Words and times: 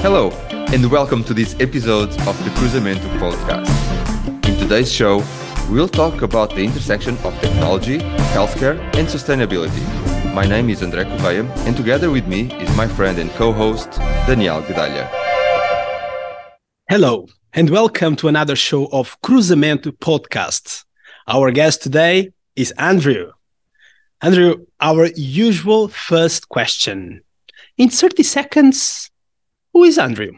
Hello, 0.00 0.30
and 0.72 0.88
welcome 0.92 1.24
to 1.24 1.34
this 1.34 1.56
episode 1.58 2.10
of 2.10 2.44
the 2.44 2.50
Cruzamento 2.50 3.08
podcast. 3.18 3.68
In 4.48 4.56
today's 4.56 4.90
show, 4.92 5.24
we'll 5.68 5.88
talk 5.88 6.22
about 6.22 6.50
the 6.50 6.62
intersection 6.62 7.18
of 7.24 7.36
technology, 7.40 7.98
healthcare, 8.32 8.78
and 8.94 9.08
sustainability. 9.08 9.82
My 10.32 10.46
name 10.46 10.70
is 10.70 10.82
André 10.82 11.04
Correia, 11.18 11.42
and 11.66 11.76
together 11.76 12.12
with 12.12 12.28
me 12.28 12.42
is 12.62 12.76
my 12.76 12.86
friend 12.86 13.18
and 13.18 13.28
co 13.32 13.52
host, 13.52 13.90
Daniel 14.28 14.62
Guedelha. 14.62 15.10
Hello, 16.88 17.26
and 17.52 17.68
welcome 17.68 18.14
to 18.16 18.28
another 18.28 18.54
show 18.54 18.86
of 18.92 19.20
Cruzamento 19.22 19.90
podcast. 19.98 20.84
Our 21.26 21.50
guest 21.50 21.82
today 21.82 22.30
is 22.54 22.70
Andrew. 22.78 23.32
Andrew, 24.22 24.64
our 24.80 25.06
usual 25.16 25.88
first 25.88 26.48
question. 26.48 27.22
In 27.76 27.90
30 27.90 28.22
seconds, 28.22 29.10
who 29.78 29.84
is 29.84 29.96
Andrew? 29.96 30.32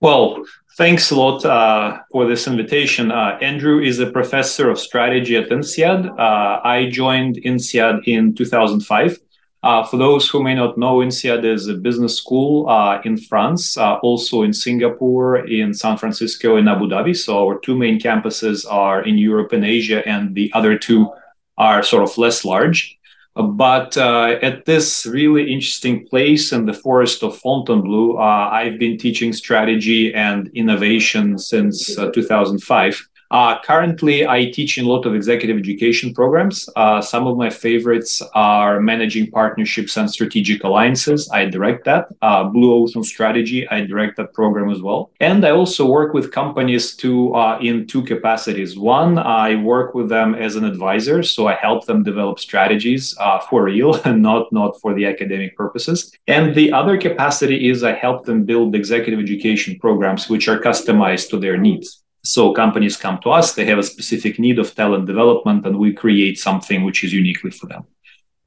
Well, 0.00 0.44
thanks 0.76 1.10
a 1.10 1.16
lot 1.16 1.44
uh, 1.44 1.98
for 2.12 2.28
this 2.28 2.46
invitation. 2.46 3.10
Uh, 3.10 3.36
Andrew 3.40 3.80
is 3.82 3.98
a 3.98 4.06
professor 4.06 4.70
of 4.70 4.78
strategy 4.78 5.34
at 5.36 5.48
INSEAD. 5.50 6.06
Uh, 6.06 6.60
I 6.62 6.88
joined 6.88 7.38
INSEAD 7.44 8.06
in 8.06 8.36
2005. 8.36 9.18
Uh, 9.64 9.82
for 9.84 9.96
those 9.96 10.28
who 10.28 10.40
may 10.40 10.54
not 10.54 10.78
know, 10.78 10.98
INSEAD 11.00 11.44
is 11.44 11.66
a 11.66 11.74
business 11.74 12.16
school 12.16 12.68
uh, 12.68 13.00
in 13.04 13.16
France, 13.16 13.76
uh, 13.76 13.96
also 13.96 14.42
in 14.42 14.52
Singapore, 14.52 15.44
in 15.48 15.74
San 15.74 15.96
Francisco, 15.98 16.54
and 16.54 16.68
Abu 16.68 16.86
Dhabi. 16.86 17.16
So 17.16 17.36
our 17.44 17.58
two 17.58 17.76
main 17.76 17.98
campuses 17.98 18.64
are 18.70 19.02
in 19.02 19.18
Europe 19.18 19.52
and 19.52 19.64
Asia, 19.64 20.06
and 20.06 20.36
the 20.36 20.52
other 20.54 20.78
two 20.78 21.10
are 21.56 21.82
sort 21.82 22.04
of 22.04 22.16
less 22.16 22.44
large. 22.44 22.97
But 23.38 23.96
uh, 23.96 24.36
at 24.42 24.64
this 24.64 25.06
really 25.06 25.52
interesting 25.52 26.08
place 26.08 26.52
in 26.52 26.66
the 26.66 26.72
forest 26.72 27.22
of 27.22 27.38
Fontainebleau, 27.38 28.16
uh, 28.16 28.50
I've 28.50 28.80
been 28.80 28.98
teaching 28.98 29.32
strategy 29.32 30.12
and 30.12 30.50
innovation 30.54 31.38
since 31.38 31.96
uh, 31.96 32.10
2005. 32.10 33.08
Uh, 33.30 33.60
currently, 33.62 34.26
I 34.26 34.50
teach 34.50 34.78
in 34.78 34.86
a 34.86 34.88
lot 34.88 35.04
of 35.04 35.14
executive 35.14 35.58
education 35.58 36.14
programs. 36.14 36.68
Uh, 36.76 37.00
some 37.00 37.26
of 37.26 37.36
my 37.36 37.50
favorites 37.50 38.22
are 38.34 38.80
managing 38.80 39.30
partnerships 39.30 39.96
and 39.96 40.10
strategic 40.10 40.64
alliances. 40.64 41.28
I 41.30 41.44
direct 41.44 41.84
that. 41.84 42.08
Uh, 42.22 42.44
Blue 42.44 42.72
Ocean 42.72 43.04
Strategy, 43.04 43.68
I 43.68 43.82
direct 43.82 44.16
that 44.16 44.32
program 44.32 44.70
as 44.70 44.80
well. 44.80 45.10
And 45.20 45.44
I 45.44 45.50
also 45.50 45.86
work 45.86 46.14
with 46.14 46.32
companies 46.32 46.96
to 46.96 47.34
uh, 47.34 47.58
in 47.60 47.86
two 47.86 48.02
capacities. 48.02 48.78
One, 48.78 49.18
I 49.18 49.56
work 49.56 49.94
with 49.94 50.08
them 50.08 50.34
as 50.34 50.56
an 50.56 50.64
advisor, 50.64 51.22
so 51.22 51.48
I 51.48 51.54
help 51.54 51.86
them 51.86 52.02
develop 52.02 52.38
strategies 52.38 53.16
uh, 53.20 53.40
for 53.40 53.64
real 53.64 53.94
and 54.04 54.22
not 54.22 54.52
not 54.52 54.80
for 54.80 54.94
the 54.94 55.06
academic 55.06 55.56
purposes. 55.56 56.12
And 56.26 56.54
the 56.54 56.72
other 56.72 56.96
capacity 56.96 57.68
is 57.68 57.84
I 57.84 57.92
help 57.92 58.24
them 58.24 58.44
build 58.44 58.74
executive 58.74 59.20
education 59.20 59.78
programs 59.78 60.28
which 60.28 60.48
are 60.48 60.58
customized 60.58 61.30
to 61.30 61.38
their 61.38 61.56
needs. 61.56 62.02
So 62.34 62.52
companies 62.52 62.98
come 62.98 63.18
to 63.22 63.30
us, 63.30 63.54
they 63.54 63.64
have 63.64 63.78
a 63.78 63.90
specific 63.94 64.38
need 64.38 64.58
of 64.58 64.74
talent 64.74 65.06
development, 65.06 65.64
and 65.66 65.78
we 65.78 65.94
create 65.94 66.38
something 66.38 66.84
which 66.84 67.02
is 67.02 67.10
uniquely 67.10 67.50
for 67.50 67.66
them. 67.68 67.84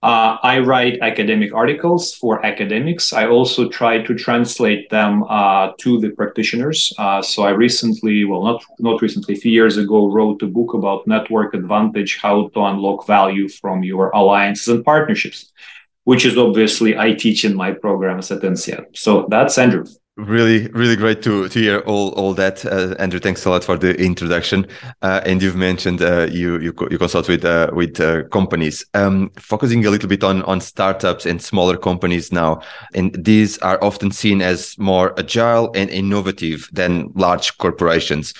Uh, 0.03 0.37
I 0.43 0.59
write 0.59 0.99
academic 1.01 1.51
articles 1.51 2.13
for 2.13 2.45
academics. 2.45 3.11
I 3.11 3.25
also 3.27 3.69
try 3.69 4.03
to 4.03 4.13
translate 4.13 4.89
them 4.91 5.23
uh, 5.23 5.71
to 5.79 5.99
the 5.99 6.11
practitioners. 6.11 6.93
Uh, 6.99 7.23
so 7.23 7.41
I 7.41 7.51
recently, 7.65 8.23
well, 8.29 8.43
not 8.43 8.59
not 8.79 9.01
recently, 9.01 9.33
a 9.33 9.41
few 9.43 9.53
years 9.59 9.77
ago, 9.77 10.11
wrote 10.15 10.43
a 10.43 10.53
book 10.57 10.71
about 10.75 11.07
network 11.07 11.55
advantage, 11.55 12.19
how 12.21 12.49
to 12.53 12.59
unlock 12.71 13.07
value 13.07 13.47
from 13.49 13.77
your 13.83 14.05
alliances 14.19 14.67
and 14.73 14.85
partnerships, 14.85 15.51
which 16.03 16.25
is 16.25 16.37
obviously 16.37 16.97
I 16.97 17.13
teach 17.13 17.45
in 17.45 17.55
my 17.55 17.71
programs 17.71 18.31
at 18.31 18.41
INSEAD. 18.41 18.85
So 18.93 19.27
that's 19.29 19.57
Andrew. 19.57 19.85
Really 20.17 20.67
really 20.67 20.97
great 20.97 21.21
to 21.21 21.47
to 21.47 21.59
hear 21.59 21.79
all 21.79 22.09
all 22.09 22.33
that. 22.33 22.65
Uh, 22.65 22.93
andrew 22.99 23.19
thanks 23.19 23.45
a 23.45 23.49
lot 23.49 23.63
for 23.63 23.77
the 23.77 23.95
introduction. 23.95 24.67
Uh, 25.01 25.21
and 25.25 25.41
you've 25.41 25.55
mentioned 25.55 26.01
uh, 26.01 26.27
you 26.29 26.59
you 26.59 26.75
you 26.91 26.97
consult 26.97 27.29
with 27.29 27.45
uh, 27.45 27.71
with 27.73 27.99
uh, 28.01 28.23
companies. 28.27 28.85
Um, 28.93 29.31
focusing 29.37 29.85
a 29.85 29.89
little 29.89 30.09
bit 30.09 30.23
on 30.23 30.43
on 30.43 30.59
startups 30.59 31.25
and 31.25 31.41
smaller 31.41 31.77
companies 31.77 32.31
now 32.31 32.61
and 32.93 33.15
these 33.23 33.57
are 33.59 33.81
often 33.81 34.11
seen 34.11 34.41
as 34.41 34.77
more 34.77 35.17
agile 35.17 35.71
and 35.75 35.89
innovative 35.89 36.69
than 36.73 37.11
large 37.15 37.57
corporations. 37.57 38.33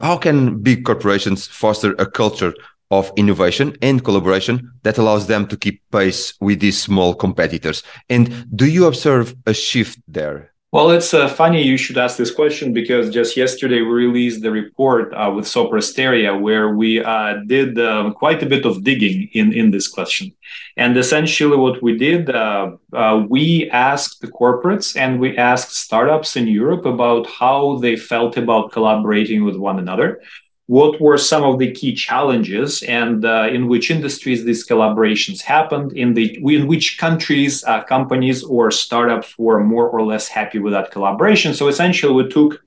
How 0.00 0.16
can 0.16 0.62
big 0.62 0.86
corporations 0.86 1.46
foster 1.46 1.92
a 1.98 2.06
culture 2.06 2.54
of 2.90 3.12
innovation 3.16 3.76
and 3.82 4.04
collaboration 4.04 4.70
that 4.82 4.98
allows 4.98 5.26
them 5.26 5.46
to 5.46 5.56
keep 5.56 5.82
pace 5.90 6.34
with 6.40 6.60
these 6.60 6.80
small 6.80 7.14
competitors. 7.14 7.82
And 8.08 8.46
do 8.56 8.66
you 8.66 8.86
observe 8.86 9.34
a 9.46 9.54
shift 9.54 10.00
there? 10.08 10.50
Well, 10.72 10.92
it's 10.92 11.12
uh, 11.12 11.26
funny 11.26 11.62
you 11.62 11.76
should 11.76 11.98
ask 11.98 12.16
this 12.16 12.32
question 12.32 12.72
because 12.72 13.10
just 13.10 13.36
yesterday 13.36 13.80
we 13.80 13.90
released 14.06 14.40
the 14.42 14.52
report 14.52 15.12
uh, 15.14 15.32
with 15.34 15.44
Sopra 15.44 15.80
Steria 15.80 16.40
where 16.40 16.76
we 16.76 17.02
uh, 17.02 17.38
did 17.48 17.80
um, 17.80 18.14
quite 18.14 18.40
a 18.44 18.46
bit 18.46 18.64
of 18.64 18.84
digging 18.84 19.28
in, 19.32 19.52
in 19.52 19.72
this 19.72 19.88
question. 19.88 20.32
And 20.76 20.96
essentially, 20.96 21.56
what 21.56 21.82
we 21.82 21.98
did, 21.98 22.30
uh, 22.30 22.76
uh, 22.92 23.26
we 23.28 23.68
asked 23.70 24.20
the 24.20 24.28
corporates 24.28 24.96
and 24.96 25.18
we 25.18 25.36
asked 25.36 25.74
startups 25.74 26.36
in 26.36 26.46
Europe 26.46 26.86
about 26.86 27.26
how 27.26 27.78
they 27.78 27.96
felt 27.96 28.36
about 28.36 28.70
collaborating 28.70 29.44
with 29.44 29.56
one 29.56 29.80
another 29.80 30.20
what 30.70 31.00
were 31.00 31.18
some 31.18 31.42
of 31.42 31.58
the 31.58 31.72
key 31.72 31.92
challenges 31.92 32.84
and 32.84 33.24
uh, 33.24 33.48
in 33.50 33.66
which 33.66 33.90
industries 33.90 34.44
these 34.44 34.64
collaborations 34.64 35.40
happened 35.42 35.92
in 35.94 36.14
the 36.14 36.26
in 36.56 36.68
which 36.68 36.96
countries 36.96 37.64
uh, 37.64 37.82
companies 37.82 38.44
or 38.44 38.70
startups 38.70 39.36
were 39.36 39.58
more 39.74 39.88
or 39.88 40.02
less 40.10 40.28
happy 40.28 40.60
with 40.60 40.72
that 40.72 40.92
collaboration. 40.92 41.52
So 41.54 41.66
essentially 41.66 42.14
we 42.14 42.28
took 42.28 42.62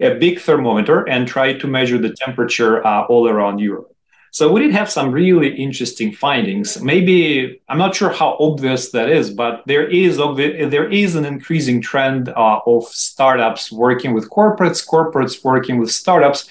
a 0.00 0.10
big 0.18 0.38
thermometer 0.38 1.08
and 1.08 1.26
tried 1.26 1.58
to 1.60 1.66
measure 1.66 1.96
the 1.96 2.14
temperature 2.24 2.86
uh, 2.86 3.06
all 3.06 3.26
around 3.26 3.58
europe 3.58 3.95
so 4.36 4.52
we 4.52 4.60
did 4.60 4.72
have 4.72 4.90
some 4.90 5.12
really 5.12 5.48
interesting 5.56 6.12
findings. 6.12 6.78
Maybe 6.82 7.58
I'm 7.70 7.78
not 7.78 7.94
sure 7.96 8.10
how 8.10 8.36
obvious 8.38 8.90
that 8.90 9.08
is, 9.08 9.30
but 9.30 9.62
there 9.64 9.86
is 9.88 10.18
there 10.18 10.88
is 10.92 11.14
an 11.14 11.24
increasing 11.24 11.80
trend 11.80 12.28
uh, 12.28 12.60
of 12.66 12.84
startups 12.84 13.72
working 13.72 14.12
with 14.12 14.28
corporates, 14.28 14.86
corporates 14.86 15.42
working 15.42 15.78
with 15.78 15.90
startups, 15.90 16.50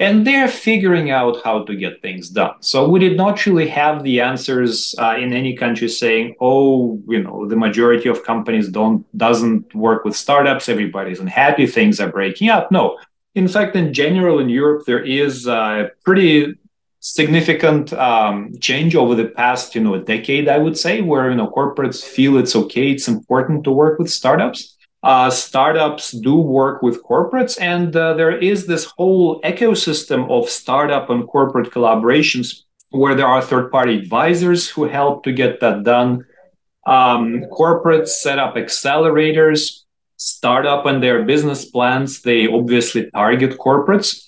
and 0.00 0.26
they're 0.26 0.48
figuring 0.48 1.12
out 1.12 1.36
how 1.44 1.62
to 1.66 1.76
get 1.76 2.02
things 2.02 2.30
done. 2.30 2.54
So 2.62 2.88
we 2.88 2.98
did 2.98 3.16
not 3.16 3.46
really 3.46 3.68
have 3.68 4.02
the 4.02 4.20
answers 4.20 4.96
uh, 4.98 5.14
in 5.16 5.32
any 5.32 5.54
country 5.54 5.88
saying, 5.88 6.34
"Oh, 6.40 7.00
you 7.06 7.22
know, 7.22 7.46
the 7.46 7.54
majority 7.54 8.08
of 8.08 8.24
companies 8.24 8.68
don't 8.68 9.06
doesn't 9.16 9.72
work 9.72 10.04
with 10.04 10.16
startups. 10.16 10.68
Everybody's 10.68 11.20
unhappy. 11.20 11.68
Things 11.68 12.00
are 12.00 12.10
breaking 12.10 12.48
up." 12.48 12.72
No. 12.72 12.98
In 13.36 13.46
fact, 13.46 13.76
in 13.76 13.94
general, 13.94 14.40
in 14.40 14.48
Europe, 14.48 14.86
there 14.86 15.04
is 15.04 15.46
a 15.46 15.92
pretty 16.04 16.58
significant 17.00 17.92
um, 17.94 18.52
change 18.60 18.94
over 18.94 19.14
the 19.14 19.28
past 19.28 19.74
you 19.74 19.80
know 19.82 19.98
decade 19.98 20.48
i 20.48 20.58
would 20.58 20.76
say 20.76 21.00
where 21.00 21.30
you 21.30 21.36
know 21.36 21.50
corporates 21.50 22.04
feel 22.04 22.36
it's 22.36 22.54
okay 22.54 22.90
it's 22.90 23.08
important 23.08 23.64
to 23.64 23.70
work 23.70 23.98
with 23.98 24.10
startups. 24.10 24.76
Uh, 25.02 25.30
startups 25.30 26.10
do 26.10 26.36
work 26.36 26.82
with 26.82 27.02
corporates 27.02 27.58
and 27.58 27.96
uh, 27.96 28.12
there 28.12 28.36
is 28.36 28.66
this 28.66 28.84
whole 28.84 29.40
ecosystem 29.40 30.30
of 30.30 30.46
startup 30.46 31.08
and 31.08 31.26
corporate 31.26 31.70
collaborations 31.70 32.64
where 32.90 33.14
there 33.14 33.26
are 33.26 33.40
third 33.40 33.72
party 33.72 33.96
advisors 33.96 34.68
who 34.68 34.84
help 34.84 35.24
to 35.24 35.32
get 35.32 35.60
that 35.60 35.84
done. 35.84 36.26
Um, 36.86 37.44
corporates 37.50 38.08
set 38.08 38.38
up 38.38 38.56
accelerators 38.56 39.84
startup 40.16 40.84
and 40.84 41.02
their 41.02 41.24
business 41.24 41.64
plans. 41.64 42.20
They 42.20 42.46
obviously 42.46 43.10
target 43.10 43.56
corporates 43.56 44.26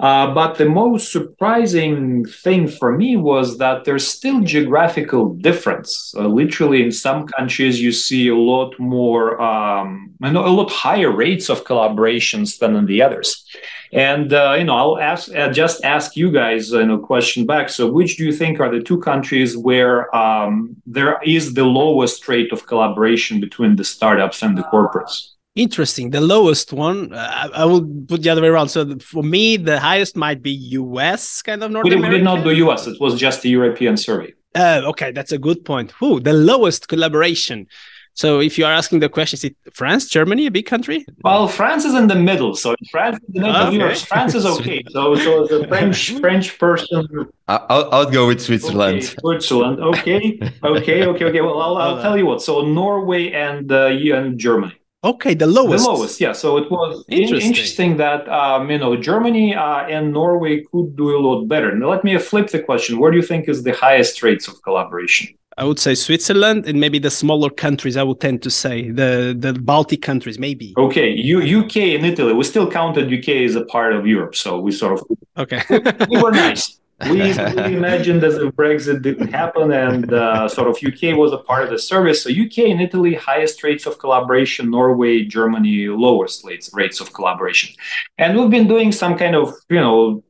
uh, 0.00 0.34
but 0.34 0.56
the 0.56 0.64
most 0.64 1.12
surprising 1.12 2.24
thing 2.24 2.66
for 2.66 2.96
me 2.96 3.16
was 3.16 3.58
that 3.58 3.84
there's 3.84 4.06
still 4.06 4.40
geographical 4.40 5.34
difference. 5.34 6.12
Uh, 6.16 6.26
literally, 6.26 6.82
in 6.82 6.90
some 6.90 7.26
countries, 7.26 7.80
you 7.80 7.92
see 7.92 8.28
a 8.28 8.36
lot 8.36 8.78
more, 8.80 9.40
um, 9.40 10.12
a 10.22 10.30
lot 10.32 10.70
higher 10.70 11.10
rates 11.10 11.48
of 11.48 11.64
collaborations 11.64 12.58
than 12.58 12.74
in 12.74 12.86
the 12.86 13.02
others. 13.02 13.44
And 13.92 14.32
uh, 14.32 14.56
you 14.58 14.64
know, 14.64 14.74
I'll 14.74 14.98
ask, 14.98 15.32
uh, 15.32 15.52
just 15.52 15.84
ask 15.84 16.16
you 16.16 16.32
guys 16.32 16.70
you 16.70 16.84
know, 16.84 16.98
question 16.98 17.46
back. 17.46 17.68
So, 17.68 17.88
which 17.88 18.16
do 18.16 18.24
you 18.24 18.32
think 18.32 18.58
are 18.58 18.70
the 18.70 18.82
two 18.82 18.98
countries 18.98 19.56
where 19.56 20.14
um, 20.14 20.74
there 20.86 21.20
is 21.24 21.54
the 21.54 21.64
lowest 21.64 22.26
rate 22.26 22.52
of 22.52 22.66
collaboration 22.66 23.40
between 23.40 23.76
the 23.76 23.84
startups 23.84 24.42
and 24.42 24.58
the 24.58 24.62
corporates? 24.64 25.33
Interesting. 25.56 26.10
The 26.10 26.20
lowest 26.20 26.72
one, 26.72 27.12
uh, 27.12 27.48
I 27.54 27.64
will 27.64 27.86
put 28.08 28.22
the 28.22 28.30
other 28.30 28.42
way 28.42 28.48
around. 28.48 28.70
So 28.70 28.98
for 28.98 29.22
me, 29.22 29.56
the 29.56 29.78
highest 29.78 30.16
might 30.16 30.42
be 30.42 30.50
US, 30.50 31.42
kind 31.42 31.62
of 31.62 31.70
North 31.70 31.84
we 31.84 31.90
did, 31.90 31.98
America. 31.98 32.12
We 32.12 32.18
did 32.18 32.24
not 32.24 32.44
do 32.44 32.50
US. 32.68 32.88
It 32.88 33.00
was 33.00 33.18
just 33.18 33.44
a 33.44 33.48
European 33.48 33.96
survey. 33.96 34.34
Uh, 34.54 34.82
okay, 34.86 35.12
that's 35.12 35.32
a 35.32 35.38
good 35.38 35.64
point. 35.64 35.92
Who 35.92 36.18
the 36.18 36.32
lowest 36.32 36.88
collaboration? 36.88 37.68
So 38.16 38.40
if 38.40 38.58
you 38.58 38.64
are 38.64 38.72
asking 38.72 39.00
the 39.00 39.08
question, 39.08 39.36
is 39.36 39.44
it 39.44 39.56
France, 39.72 40.08
Germany, 40.08 40.46
a 40.46 40.50
big 40.50 40.66
country? 40.66 41.04
Well, 41.24 41.48
France 41.48 41.84
is 41.84 41.94
in 41.94 42.06
the 42.06 42.14
middle. 42.14 42.54
So 42.54 42.74
France 42.90 43.16
is 43.16 43.34
the 43.34 43.40
middle 43.40 43.82
okay. 43.82 43.94
France 43.96 44.36
is 44.36 44.46
okay. 44.46 44.84
so 44.90 45.16
so 45.16 45.46
the 45.46 45.66
French 45.68 46.12
French 46.20 46.58
person. 46.58 47.06
I'll, 47.48 47.88
I'll 47.92 48.10
go 48.10 48.28
with 48.28 48.40
Switzerland. 48.40 48.98
Okay, 48.98 49.16
Switzerland. 49.20 49.80
Okay. 49.80 50.38
Okay. 50.62 51.06
Okay. 51.06 51.24
Okay. 51.24 51.40
Well, 51.40 51.60
I'll, 51.60 51.76
I'll 51.76 52.02
tell 52.02 52.16
you 52.16 52.26
what. 52.26 52.40
So 52.42 52.62
Norway 52.62 53.32
and 53.32 53.70
uh, 53.70 53.86
and 53.86 54.38
Germany. 54.38 54.74
Okay, 55.04 55.34
the 55.34 55.46
lowest. 55.46 55.84
The 55.84 55.90
lowest, 55.90 56.20
yeah. 56.20 56.32
So 56.32 56.56
it 56.56 56.70
was 56.70 57.04
interesting, 57.08 57.48
interesting 57.48 57.96
that 57.98 58.26
um, 58.28 58.70
you 58.70 58.78
know 58.78 58.96
Germany 58.96 59.54
uh, 59.54 59.86
and 59.86 60.12
Norway 60.12 60.64
could 60.72 60.96
do 60.96 61.14
a 61.14 61.20
lot 61.20 61.46
better. 61.46 61.76
Now 61.76 61.90
let 61.90 62.04
me 62.04 62.16
flip 62.18 62.48
the 62.48 62.60
question: 62.60 62.98
Where 62.98 63.10
do 63.10 63.18
you 63.18 63.22
think 63.22 63.48
is 63.48 63.62
the 63.62 63.72
highest 63.72 64.22
rates 64.22 64.48
of 64.48 64.62
collaboration? 64.62 65.36
I 65.56 65.64
would 65.64 65.78
say 65.78 65.94
Switzerland 65.94 66.66
and 66.66 66.80
maybe 66.80 66.98
the 66.98 67.10
smaller 67.10 67.50
countries. 67.50 67.96
I 67.96 68.02
would 68.02 68.20
tend 68.20 68.42
to 68.42 68.50
say 68.50 68.90
the 68.90 69.36
the 69.38 69.52
Baltic 69.52 70.00
countries, 70.00 70.38
maybe. 70.38 70.72
Okay, 70.78 71.10
U- 71.10 71.60
UK 71.60 71.76
and 71.96 72.06
Italy. 72.06 72.32
We 72.32 72.44
still 72.44 72.70
counted 72.70 73.12
UK 73.12 73.28
as 73.48 73.54
a 73.56 73.64
part 73.66 73.94
of 73.94 74.06
Europe, 74.06 74.34
so 74.34 74.58
we 74.58 74.72
sort 74.72 74.98
of 74.98 75.06
okay. 75.36 75.60
we 76.08 76.20
were 76.20 76.32
nice 76.32 76.80
we, 77.10 77.18
we 77.68 77.76
imagined 77.76 78.22
that 78.22 78.40
if 78.40 78.54
Brexit 78.54 79.02
didn't 79.02 79.28
happen 79.28 79.72
and 79.72 80.12
uh, 80.12 80.48
sort 80.48 80.68
of 80.68 80.76
UK 80.76 81.16
was 81.16 81.32
a 81.32 81.38
part 81.38 81.64
of 81.64 81.70
the 81.70 81.78
service. 81.78 82.22
So 82.22 82.30
UK 82.30 82.70
and 82.70 82.80
Italy, 82.80 83.14
highest 83.14 83.62
rates 83.62 83.86
of 83.86 83.98
collaboration, 83.98 84.70
Norway, 84.70 85.24
Germany, 85.24 85.88
lowest 85.88 86.44
rates, 86.44 86.70
rates 86.72 87.00
of 87.00 87.12
collaboration. 87.12 87.74
And 88.18 88.38
we've 88.38 88.50
been 88.50 88.68
doing 88.68 88.92
some 88.92 89.16
kind 89.16 89.36
of, 89.36 89.54
you 89.68 89.80
know, 89.80 90.22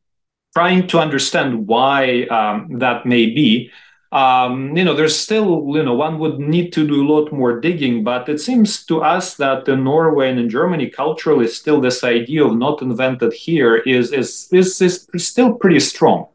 trying 0.54 0.86
to 0.86 0.98
understand 0.98 1.66
why 1.66 2.24
um, 2.24 2.78
that 2.78 3.04
may 3.06 3.26
be. 3.26 3.70
Um, 4.12 4.76
you 4.76 4.84
know, 4.84 4.94
there's 4.94 5.18
still, 5.18 5.64
you 5.74 5.82
know, 5.82 5.94
one 5.94 6.20
would 6.20 6.38
need 6.38 6.72
to 6.74 6.86
do 6.86 7.04
a 7.04 7.10
lot 7.12 7.32
more 7.32 7.58
digging, 7.58 8.04
but 8.04 8.28
it 8.28 8.40
seems 8.40 8.86
to 8.86 9.02
us 9.02 9.34
that 9.38 9.66
in 9.66 9.82
Norway 9.82 10.30
and 10.30 10.38
in 10.38 10.48
Germany, 10.48 10.88
culturally, 10.88 11.48
still 11.48 11.80
this 11.80 12.04
idea 12.04 12.44
of 12.44 12.56
not 12.56 12.80
invented 12.80 13.32
here 13.32 13.78
is 13.78 14.12
is 14.12 14.48
is, 14.52 14.80
is 14.80 15.26
still 15.26 15.54
pretty 15.54 15.80
strong 15.80 16.28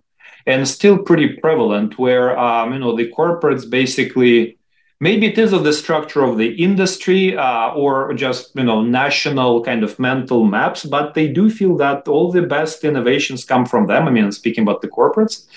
and 0.45 0.67
still 0.67 0.97
pretty 0.97 1.29
prevalent 1.37 1.97
where 1.97 2.37
um, 2.37 2.73
you 2.73 2.79
know 2.79 2.95
the 2.95 3.11
corporates 3.11 3.69
basically 3.69 4.57
maybe 4.99 5.27
it 5.27 5.37
is 5.37 5.53
of 5.53 5.63
the 5.63 5.73
structure 5.73 6.23
of 6.23 6.37
the 6.37 6.51
industry 6.61 7.37
uh, 7.37 7.71
or 7.71 8.13
just 8.13 8.55
you 8.55 8.63
know 8.63 8.81
national 8.81 9.63
kind 9.63 9.83
of 9.83 9.97
mental 9.99 10.43
maps 10.43 10.83
but 10.85 11.13
they 11.13 11.27
do 11.27 11.49
feel 11.49 11.77
that 11.77 12.07
all 12.07 12.31
the 12.31 12.41
best 12.41 12.83
innovations 12.83 13.45
come 13.45 13.65
from 13.65 13.87
them. 13.87 14.07
I 14.07 14.11
mean 14.11 14.31
speaking 14.31 14.63
about 14.63 14.81
the 14.81 14.89
corporates. 14.89 15.47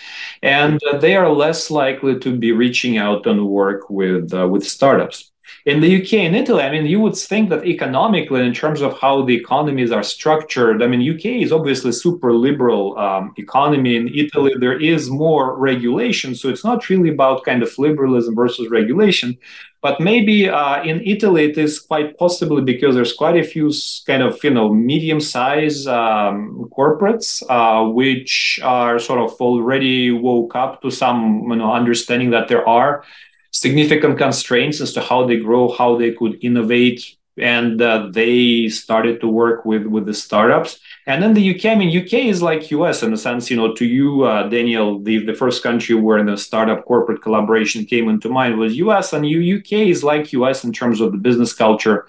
And 0.42 0.80
uh, 0.90 0.98
they 0.98 1.16
are 1.16 1.30
less 1.30 1.70
likely 1.70 2.18
to 2.18 2.36
be 2.36 2.52
reaching 2.52 2.98
out 2.98 3.26
and 3.26 3.46
work 3.46 3.88
with 3.90 4.32
uh, 4.34 4.48
with 4.48 4.64
startups 4.66 5.31
in 5.64 5.80
the 5.80 6.02
UK 6.02 6.14
and 6.14 6.34
Italy, 6.34 6.62
I 6.62 6.70
mean, 6.70 6.86
you 6.86 7.00
would 7.00 7.16
think 7.16 7.50
that 7.50 7.64
economically, 7.64 8.44
in 8.44 8.52
terms 8.52 8.80
of 8.80 8.98
how 8.98 9.22
the 9.22 9.34
economies 9.34 9.92
are 9.92 10.02
structured, 10.02 10.82
I 10.82 10.86
mean, 10.86 11.08
UK 11.08 11.26
is 11.44 11.52
obviously 11.52 11.92
super 11.92 12.32
liberal 12.32 12.98
um, 12.98 13.32
economy. 13.36 13.96
In 13.96 14.08
Italy, 14.08 14.52
there 14.58 14.78
is 14.78 15.10
more 15.10 15.56
regulation, 15.56 16.34
so 16.34 16.48
it's 16.48 16.64
not 16.64 16.88
really 16.88 17.10
about 17.10 17.44
kind 17.44 17.62
of 17.62 17.76
liberalism 17.78 18.34
versus 18.34 18.70
regulation. 18.70 19.38
But 19.82 20.00
maybe 20.00 20.48
uh, 20.48 20.82
in 20.84 21.00
Italy, 21.04 21.44
it 21.44 21.58
is 21.58 21.80
quite 21.80 22.16
possibly 22.16 22.62
because 22.62 22.94
there's 22.94 23.12
quite 23.12 23.36
a 23.36 23.42
few 23.42 23.72
kind 24.06 24.22
of 24.22 24.42
you 24.44 24.50
know 24.50 24.72
medium-sized 24.72 25.88
um, 25.88 26.70
corporates 26.76 27.42
uh, 27.48 27.88
which 27.90 28.60
are 28.62 29.00
sort 29.00 29.18
of 29.18 29.32
already 29.40 30.12
woke 30.12 30.54
up 30.54 30.82
to 30.82 30.90
some 30.90 31.48
you 31.50 31.56
know 31.56 31.72
understanding 31.72 32.30
that 32.30 32.46
there 32.46 32.66
are 32.68 33.02
significant 33.52 34.18
constraints 34.18 34.80
as 34.80 34.92
to 34.94 35.00
how 35.00 35.26
they 35.26 35.36
grow, 35.36 35.70
how 35.70 35.96
they 35.96 36.12
could 36.12 36.42
innovate, 36.42 37.16
and 37.38 37.80
uh, 37.80 38.08
they 38.12 38.68
started 38.68 39.20
to 39.20 39.28
work 39.28 39.64
with 39.64 39.86
with 39.86 40.06
the 40.06 40.14
startups. 40.14 40.80
And 41.06 41.22
then 41.22 41.34
the 41.34 41.54
UK, 41.54 41.64
I 41.66 41.74
mean, 41.74 41.96
UK 41.96 42.14
is 42.26 42.42
like 42.42 42.70
US 42.70 43.02
in 43.02 43.10
the 43.10 43.16
sense, 43.16 43.50
you 43.50 43.56
know, 43.56 43.74
to 43.74 43.84
you, 43.84 44.22
uh, 44.22 44.48
Daniel, 44.48 45.00
the, 45.00 45.24
the 45.24 45.34
first 45.34 45.62
country 45.62 45.96
where 45.96 46.22
the 46.24 46.36
startup 46.36 46.84
corporate 46.84 47.22
collaboration 47.22 47.84
came 47.84 48.08
into 48.08 48.28
mind 48.28 48.58
was 48.58 48.76
US, 48.76 49.12
and 49.12 49.26
you, 49.26 49.58
UK 49.58 49.72
is 49.88 50.04
like 50.04 50.32
US 50.32 50.64
in 50.64 50.72
terms 50.72 51.00
of 51.00 51.10
the 51.12 51.18
business 51.18 51.52
culture. 51.52 52.06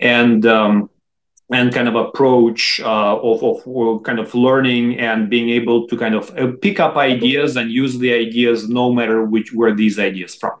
And 0.00 0.44
um, 0.46 0.90
and 1.52 1.72
kind 1.72 1.88
of 1.88 1.94
approach 1.94 2.80
uh, 2.84 3.16
of, 3.18 3.42
of 3.42 4.02
kind 4.02 4.18
of 4.18 4.34
learning 4.34 4.98
and 4.98 5.28
being 5.28 5.50
able 5.50 5.86
to 5.86 5.96
kind 5.96 6.14
of 6.14 6.30
uh, 6.36 6.52
pick 6.60 6.80
up 6.80 6.96
ideas 6.96 7.56
and 7.56 7.70
use 7.70 7.98
the 7.98 8.12
ideas 8.12 8.68
no 8.68 8.92
matter 8.92 9.24
which 9.24 9.52
where 9.52 9.74
these 9.74 9.98
ideas 9.98 10.34
from 10.34 10.52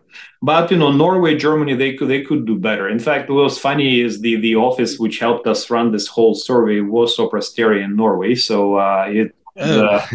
but 0.42 0.70
you 0.70 0.76
know 0.76 0.90
norway 0.90 1.36
germany 1.36 1.74
they 1.74 1.94
could 1.94 2.08
they 2.08 2.22
could 2.22 2.46
do 2.46 2.56
better 2.56 2.88
in 2.88 2.98
fact 2.98 3.30
what 3.30 3.44
was 3.44 3.58
funny 3.58 4.00
is 4.00 4.20
the 4.20 4.36
the 4.36 4.54
office 4.54 4.98
which 4.98 5.18
helped 5.18 5.46
us 5.46 5.70
run 5.70 5.92
this 5.92 6.06
whole 6.06 6.34
survey 6.34 6.80
was 6.80 7.16
Sopra 7.16 7.40
Steria 7.40 7.84
in 7.84 7.96
norway 7.96 8.34
so 8.34 8.76
uh, 8.76 9.06
it 9.08 9.34
oh. 9.58 9.84
uh, 9.84 10.06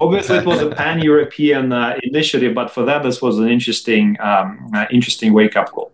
obviously, 0.00 0.38
it 0.38 0.46
was 0.46 0.60
a 0.62 0.70
pan-European 0.70 1.72
uh, 1.72 1.98
initiative, 2.02 2.54
but 2.54 2.70
for 2.70 2.84
that, 2.84 3.02
this 3.02 3.20
was 3.20 3.38
an 3.38 3.48
interesting, 3.48 4.16
um, 4.20 4.70
uh, 4.74 4.86
interesting 4.90 5.34
wake-up 5.34 5.70
call. 5.70 5.92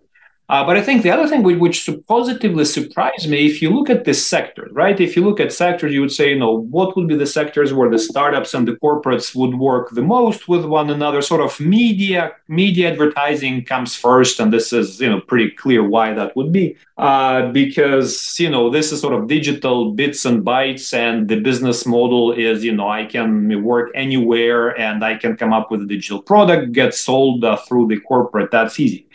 Uh, 0.49 0.63
but 0.65 0.77
I 0.77 0.83
think 0.83 1.03
the 1.03 1.11
other 1.11 1.27
thing 1.27 1.43
which, 1.43 1.59
which 1.59 1.89
positively 2.07 2.67
surprised 2.67 3.31
me, 3.31 3.47
if 3.47 3.63
you 3.63 3.71
look 3.71 3.89
at 3.89 4.05
this 4.05 4.27
sector, 4.27 4.69
right? 4.73 5.01
If 5.01 5.17
you 5.17 5.25
look 5.25 5.41
at 5.41 5.53
sectors, 5.53 5.95
you 5.95 6.03
would 6.03 6.13
say, 6.13 6.31
you 6.31 6.39
know, 6.39 6.61
what 6.61 6.95
would 6.97 7.09
be 7.09 7.17
the 7.17 7.27
sectors 7.27 7.73
where 7.73 7.91
the 7.91 7.99
startups 7.99 8.53
and 8.53 8.69
the 8.69 8.73
corporates 8.73 9.35
would 9.35 9.55
work 9.55 9.91
the 9.91 10.03
most 10.03 10.47
with 10.47 10.67
one 10.67 10.91
another? 10.91 11.23
Sort 11.23 11.41
of 11.41 11.59
media, 11.59 12.33
media 12.47 12.91
advertising 12.91 13.65
comes 13.65 13.97
first, 13.97 14.39
and 14.39 14.53
this 14.53 14.73
is, 14.73 15.01
you 15.01 15.09
know, 15.09 15.21
pretty 15.21 15.51
clear 15.51 15.83
why 15.83 16.13
that 16.13 16.37
would 16.37 16.53
be, 16.53 16.77
uh, 16.99 17.51
because 17.53 18.39
you 18.39 18.51
know 18.51 18.69
this 18.69 18.93
is 18.93 19.01
sort 19.01 19.15
of 19.15 19.29
digital 19.29 19.93
bits 19.93 20.27
and 20.27 20.45
bytes, 20.45 20.93
and 20.93 21.27
the 21.29 21.41
business 21.41 21.87
model 21.87 22.33
is, 22.33 22.63
you 22.63 22.75
know, 22.75 22.89
I 22.89 23.07
can 23.07 23.63
work 23.65 23.91
anywhere 23.95 24.79
and 24.79 25.03
I 25.03 25.17
can 25.17 25.37
come 25.37 25.55
up 25.55 25.71
with 25.71 25.83
a 25.83 25.87
digital 25.87 26.21
product, 26.21 26.73
get 26.73 26.93
sold 26.95 27.45
uh, 27.45 27.57
through 27.57 27.89
the 27.89 28.01
corporate. 28.01 28.51
That's 28.51 28.79
easy. 28.79 29.07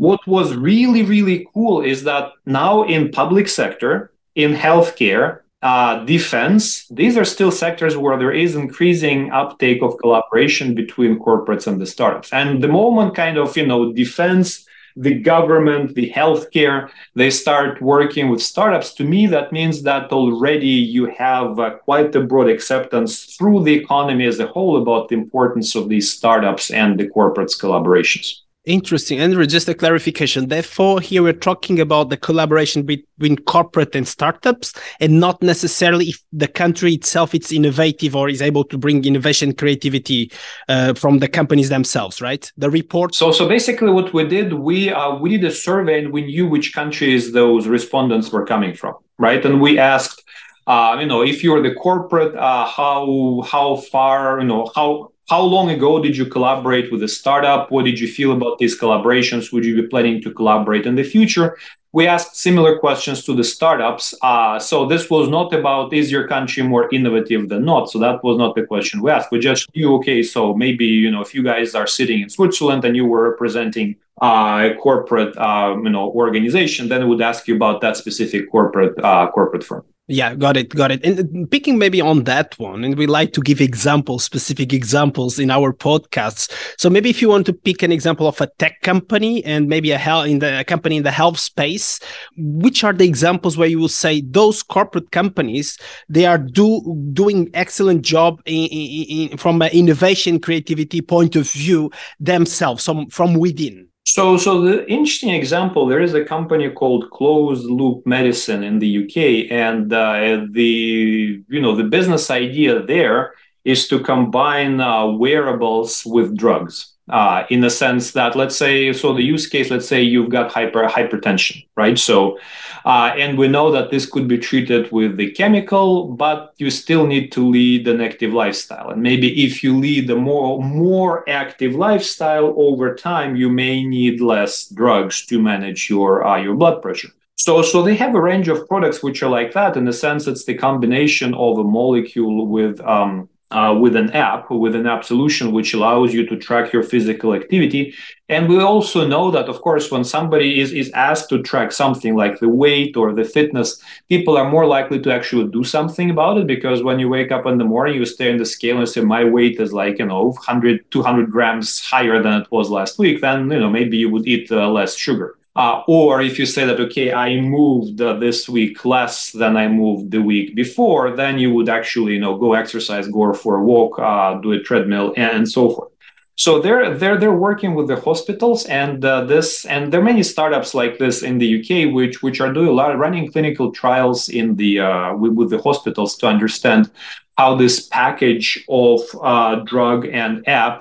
What 0.00 0.26
was 0.26 0.56
really, 0.56 1.02
really 1.02 1.46
cool 1.52 1.82
is 1.82 2.04
that 2.04 2.32
now 2.46 2.84
in 2.84 3.10
public 3.10 3.48
sector, 3.48 4.12
in 4.34 4.54
healthcare, 4.54 5.40
uh, 5.60 6.06
defense, 6.06 6.88
these 6.88 7.18
are 7.18 7.24
still 7.26 7.50
sectors 7.50 7.98
where 7.98 8.16
there 8.16 8.32
is 8.32 8.56
increasing 8.56 9.30
uptake 9.30 9.82
of 9.82 9.98
collaboration 9.98 10.74
between 10.74 11.18
corporates 11.18 11.66
and 11.66 11.78
the 11.78 11.84
startups. 11.84 12.32
And 12.32 12.64
the 12.64 12.68
moment 12.68 13.14
kind 13.14 13.36
of, 13.36 13.54
you 13.58 13.66
know, 13.66 13.92
defense, 13.92 14.66
the 14.96 15.16
government, 15.20 15.94
the 15.94 16.10
healthcare, 16.10 16.88
they 17.14 17.28
start 17.28 17.82
working 17.82 18.30
with 18.30 18.40
startups, 18.40 18.94
to 18.94 19.04
me, 19.04 19.26
that 19.26 19.52
means 19.52 19.82
that 19.82 20.10
already 20.12 20.76
you 20.96 21.12
have 21.18 21.58
uh, 21.58 21.76
quite 21.84 22.16
a 22.16 22.22
broad 22.22 22.48
acceptance 22.48 23.36
through 23.36 23.64
the 23.64 23.74
economy 23.74 24.24
as 24.24 24.40
a 24.40 24.46
whole 24.46 24.80
about 24.80 25.10
the 25.10 25.16
importance 25.16 25.74
of 25.74 25.90
these 25.90 26.10
startups 26.10 26.70
and 26.70 26.98
the 26.98 27.06
corporates 27.06 27.60
collaborations. 27.60 28.40
Interesting. 28.70 29.18
Andrew, 29.18 29.44
just 29.46 29.68
a 29.68 29.74
clarification. 29.74 30.46
Therefore, 30.46 31.00
here 31.00 31.24
we're 31.24 31.32
talking 31.32 31.80
about 31.80 32.08
the 32.08 32.16
collaboration 32.16 32.84
between 32.84 33.36
corporate 33.38 33.96
and 33.96 34.06
startups 34.06 34.72
and 35.00 35.18
not 35.18 35.42
necessarily 35.42 36.10
if 36.10 36.22
the 36.32 36.46
country 36.46 36.94
itself 36.94 37.34
is 37.34 37.50
innovative 37.50 38.14
or 38.14 38.28
is 38.28 38.40
able 38.40 38.62
to 38.62 38.78
bring 38.78 39.04
innovation 39.04 39.52
creativity 39.52 40.30
uh, 40.68 40.94
from 40.94 41.18
the 41.18 41.26
companies 41.26 41.68
themselves, 41.68 42.22
right? 42.22 42.48
The 42.58 42.70
report. 42.70 43.16
So, 43.16 43.32
so 43.32 43.48
basically 43.48 43.90
what 43.90 44.14
we 44.14 44.24
did, 44.28 44.52
we, 44.52 44.90
uh, 44.92 45.16
we 45.16 45.30
did 45.30 45.42
a 45.42 45.50
survey 45.50 46.04
and 46.04 46.12
we 46.12 46.26
knew 46.26 46.46
which 46.46 46.72
countries 46.72 47.32
those 47.32 47.66
respondents 47.66 48.30
were 48.30 48.46
coming 48.46 48.74
from, 48.74 48.94
right? 49.18 49.44
And 49.44 49.60
we 49.60 49.80
asked, 49.80 50.22
uh, 50.68 50.96
you 51.00 51.06
know, 51.06 51.22
if 51.22 51.42
you're 51.42 51.60
the 51.60 51.74
corporate, 51.74 52.36
uh, 52.36 52.66
how, 52.66 53.42
how 53.50 53.76
far, 53.90 54.38
you 54.38 54.46
know, 54.46 54.70
how, 54.76 55.10
how 55.30 55.40
long 55.40 55.70
ago 55.70 56.02
did 56.02 56.16
you 56.16 56.26
collaborate 56.26 56.90
with 56.90 57.04
a 57.04 57.08
startup? 57.08 57.70
What 57.70 57.84
did 57.84 58.00
you 58.00 58.08
feel 58.08 58.32
about 58.32 58.58
these 58.58 58.76
collaborations? 58.76 59.52
Would 59.52 59.64
you 59.64 59.80
be 59.80 59.86
planning 59.86 60.20
to 60.22 60.32
collaborate 60.32 60.86
in 60.86 60.96
the 60.96 61.04
future? 61.04 61.56
We 61.92 62.08
asked 62.08 62.34
similar 62.34 62.78
questions 62.80 63.24
to 63.26 63.34
the 63.36 63.44
startups. 63.44 64.12
Uh, 64.22 64.58
so 64.58 64.86
this 64.86 65.08
was 65.08 65.28
not 65.28 65.52
about 65.52 65.92
is 65.92 66.10
your 66.10 66.26
country 66.26 66.64
more 66.64 66.88
innovative 66.92 67.48
than 67.48 67.64
not. 67.64 67.90
So 67.90 68.00
that 68.00 68.24
was 68.24 68.38
not 68.38 68.56
the 68.56 68.64
question 68.64 69.02
we 69.02 69.12
asked. 69.12 69.30
We 69.30 69.38
just 69.38 69.72
knew, 69.74 69.94
okay, 69.96 70.20
so 70.24 70.52
maybe 70.54 70.86
you 70.86 71.10
know 71.12 71.20
if 71.20 71.32
you 71.32 71.44
guys 71.44 71.76
are 71.76 71.86
sitting 71.86 72.20
in 72.22 72.28
Switzerland 72.28 72.84
and 72.84 72.96
you 72.96 73.06
were 73.06 73.30
representing 73.30 73.96
uh, 74.20 74.70
a 74.70 74.74
corporate 74.82 75.36
uh, 75.36 75.76
you 75.84 75.90
know 75.90 76.10
organization, 76.10 76.88
then 76.88 77.02
it 77.02 77.06
would 77.06 77.22
ask 77.22 77.46
you 77.46 77.54
about 77.54 77.80
that 77.82 77.96
specific 77.96 78.50
corporate 78.50 78.94
uh, 79.04 79.30
corporate 79.30 79.62
firm. 79.62 79.84
Yeah, 80.12 80.34
got 80.34 80.56
it, 80.56 80.70
got 80.70 80.90
it. 80.90 81.04
And 81.04 81.20
uh, 81.20 81.46
picking 81.52 81.78
maybe 81.78 82.00
on 82.00 82.24
that 82.24 82.58
one, 82.58 82.82
and 82.82 82.98
we 82.98 83.06
like 83.06 83.32
to 83.34 83.40
give 83.40 83.60
examples, 83.60 84.24
specific 84.24 84.72
examples 84.72 85.38
in 85.38 85.52
our 85.52 85.72
podcasts. 85.72 86.50
So 86.78 86.90
maybe 86.90 87.10
if 87.10 87.22
you 87.22 87.28
want 87.28 87.46
to 87.46 87.52
pick 87.52 87.84
an 87.84 87.92
example 87.92 88.26
of 88.26 88.40
a 88.40 88.48
tech 88.58 88.82
company 88.82 89.44
and 89.44 89.68
maybe 89.68 89.92
a 89.92 89.98
health 89.98 90.26
in 90.26 90.40
the 90.40 90.64
company 90.66 90.96
in 90.96 91.04
the 91.04 91.12
health 91.12 91.38
space, 91.38 92.00
which 92.36 92.82
are 92.82 92.92
the 92.92 93.04
examples 93.04 93.56
where 93.56 93.68
you 93.68 93.78
will 93.78 93.86
say 93.86 94.22
those 94.22 94.64
corporate 94.64 95.12
companies 95.12 95.78
they 96.08 96.26
are 96.26 96.38
do 96.38 96.82
doing 97.12 97.48
excellent 97.54 98.02
job 98.02 98.42
in, 98.46 98.66
in, 98.66 99.30
in, 99.30 99.38
from 99.38 99.62
an 99.62 99.70
innovation 99.70 100.40
creativity 100.40 101.00
point 101.00 101.36
of 101.36 101.48
view 101.48 101.88
themselves, 102.18 102.84
from 102.84 103.08
from 103.10 103.34
within. 103.34 103.89
So, 104.04 104.36
so 104.36 104.60
the 104.62 104.90
interesting 104.90 105.30
example, 105.30 105.86
there 105.86 106.00
is 106.00 106.14
a 106.14 106.24
company 106.24 106.68
called 106.70 107.10
Closed 107.10 107.66
Loop 107.66 108.06
Medicine 108.06 108.64
in 108.64 108.78
the 108.78 109.04
UK, 109.04 109.52
and 109.52 109.92
uh, 109.92 110.46
the 110.50 111.42
you 111.48 111.60
know 111.60 111.76
the 111.76 111.84
business 111.84 112.30
idea 112.30 112.82
there 112.82 113.34
is 113.64 113.88
to 113.88 114.00
combine 114.00 114.80
uh, 114.80 115.06
wearables 115.06 116.04
with 116.04 116.36
drugs. 116.36 116.89
Uh, 117.10 117.44
in 117.50 117.60
the 117.60 117.70
sense 117.70 118.12
that 118.12 118.36
let's 118.36 118.56
say 118.56 118.92
so 118.92 119.12
the 119.12 119.22
use 119.22 119.46
case 119.46 119.70
let's 119.70 119.86
say 119.86 120.02
you've 120.02 120.30
got 120.30 120.50
hyper 120.50 120.84
hypertension 120.84 121.66
right 121.76 121.98
so 121.98 122.38
uh, 122.84 123.12
and 123.16 123.36
we 123.36 123.46
know 123.46 123.70
that 123.70 123.90
this 123.90 124.06
could 124.06 124.26
be 124.26 124.38
treated 124.38 124.90
with 124.90 125.16
the 125.16 125.30
chemical 125.32 126.08
but 126.08 126.54
you 126.58 126.70
still 126.70 127.06
need 127.06 127.30
to 127.32 127.46
lead 127.46 127.86
an 127.88 128.00
active 128.00 128.32
lifestyle 128.32 128.90
and 128.90 129.02
maybe 129.02 129.44
if 129.44 129.62
you 129.62 129.78
lead 129.78 130.08
a 130.10 130.16
more 130.16 130.62
more 130.62 131.28
active 131.28 131.74
lifestyle 131.74 132.54
over 132.56 132.94
time 132.94 133.36
you 133.36 133.48
may 133.48 133.84
need 133.84 134.20
less 134.20 134.68
drugs 134.68 135.26
to 135.26 135.40
manage 135.40 135.90
your 135.90 136.26
uh, 136.26 136.40
your 136.40 136.54
blood 136.54 136.80
pressure 136.80 137.10
so, 137.40 137.62
so 137.62 137.82
they 137.82 137.96
have 137.96 138.14
a 138.14 138.20
range 138.20 138.48
of 138.48 138.68
products 138.68 139.02
which 139.02 139.22
are 139.22 139.30
like 139.30 139.54
that. 139.54 139.74
In 139.74 139.86
the 139.86 139.94
sense, 139.94 140.26
it's 140.26 140.44
the 140.44 140.52
combination 140.52 141.32
of 141.32 141.56
a 141.56 141.64
molecule 141.64 142.46
with 142.46 142.78
um, 142.82 143.29
uh, 143.50 143.76
with 143.78 143.96
an 143.96 144.10
app, 144.12 144.50
with 144.50 144.74
an 144.74 144.86
app 144.86 145.04
solution, 145.04 145.52
which 145.52 145.74
allows 145.74 146.14
you 146.14 146.26
to 146.26 146.36
track 146.36 146.72
your 146.72 146.82
physical 146.82 147.34
activity. 147.34 147.94
And 148.28 148.48
we 148.48 148.60
also 148.60 149.06
know 149.06 149.32
that, 149.32 149.48
of 149.48 149.60
course, 149.60 149.90
when 149.90 150.04
somebody 150.04 150.60
is, 150.60 150.72
is 150.72 150.90
asked 150.92 151.28
to 151.30 151.42
track 151.42 151.72
something 151.72 152.14
like 152.14 152.38
the 152.38 152.48
weight 152.48 152.96
or 152.96 153.12
the 153.12 153.24
fitness, 153.24 153.82
people 154.08 154.36
are 154.36 154.48
more 154.48 154.66
likely 154.66 155.00
to 155.00 155.12
actually 155.12 155.50
do 155.50 155.64
something 155.64 156.10
about 156.10 156.38
it 156.38 156.46
because 156.46 156.84
when 156.84 157.00
you 157.00 157.08
wake 157.08 157.32
up 157.32 157.46
in 157.46 157.58
the 157.58 157.64
morning, 157.64 157.96
you 157.96 158.04
stare 158.04 158.30
in 158.30 158.36
the 158.36 158.46
scale 158.46 158.78
and 158.78 158.88
say, 158.88 159.00
my 159.00 159.24
weight 159.24 159.60
is 159.60 159.72
like, 159.72 159.98
you 159.98 160.06
know, 160.06 160.26
100, 160.26 160.88
200 160.92 161.30
grams 161.30 161.80
higher 161.80 162.22
than 162.22 162.42
it 162.42 162.52
was 162.52 162.70
last 162.70 162.98
week, 162.98 163.20
then, 163.20 163.50
you 163.50 163.58
know, 163.58 163.70
maybe 163.70 163.96
you 163.96 164.10
would 164.10 164.28
eat 164.28 164.52
uh, 164.52 164.68
less 164.70 164.94
sugar. 164.94 165.36
Uh, 165.60 165.84
or 165.86 166.22
if 166.22 166.38
you 166.38 166.46
say 166.46 166.64
that, 166.64 166.80
okay, 166.80 167.12
I 167.12 167.38
moved 167.38 168.00
uh, 168.00 168.14
this 168.14 168.48
week 168.48 168.82
less 168.86 169.30
than 169.32 169.58
I 169.58 169.68
moved 169.68 170.10
the 170.10 170.22
week 170.22 170.54
before, 170.54 171.14
then 171.14 171.38
you 171.38 171.52
would 171.52 171.68
actually, 171.68 172.14
you 172.14 172.20
know, 172.20 172.38
go 172.38 172.54
exercise, 172.54 173.06
go 173.08 173.34
for 173.34 173.56
a 173.56 173.62
walk, 173.62 173.98
uh, 173.98 174.40
do 174.40 174.52
a 174.52 174.60
treadmill, 174.60 175.12
and 175.18 175.46
so 175.46 175.62
forth. 175.72 175.92
So 176.36 176.62
they're 176.62 176.94
they're 177.00 177.18
they're 177.18 177.42
working 177.48 177.74
with 177.74 177.88
the 177.88 178.00
hospitals, 178.08 178.64
and 178.64 179.04
uh, 179.04 179.24
this 179.24 179.66
and 179.66 179.92
there 179.92 180.00
are 180.00 180.10
many 180.12 180.22
startups 180.22 180.72
like 180.72 180.96
this 180.96 181.22
in 181.22 181.36
the 181.36 181.48
UK, 181.58 181.92
which 181.92 182.22
which 182.22 182.40
are 182.40 182.52
doing 182.54 182.68
a 182.68 182.78
lot 182.80 182.90
of 182.92 182.98
running 182.98 183.30
clinical 183.30 183.70
trials 183.70 184.30
in 184.30 184.56
the 184.56 184.80
uh, 184.80 185.14
with, 185.14 185.34
with, 185.34 185.50
the 185.50 185.60
hospitals 185.60 186.16
to 186.20 186.26
understand 186.26 186.90
how 187.36 187.54
this 187.54 187.86
package 187.88 188.64
of 188.70 189.00
uh, 189.22 189.56
drug 189.72 190.06
and 190.06 190.32
app 190.48 190.76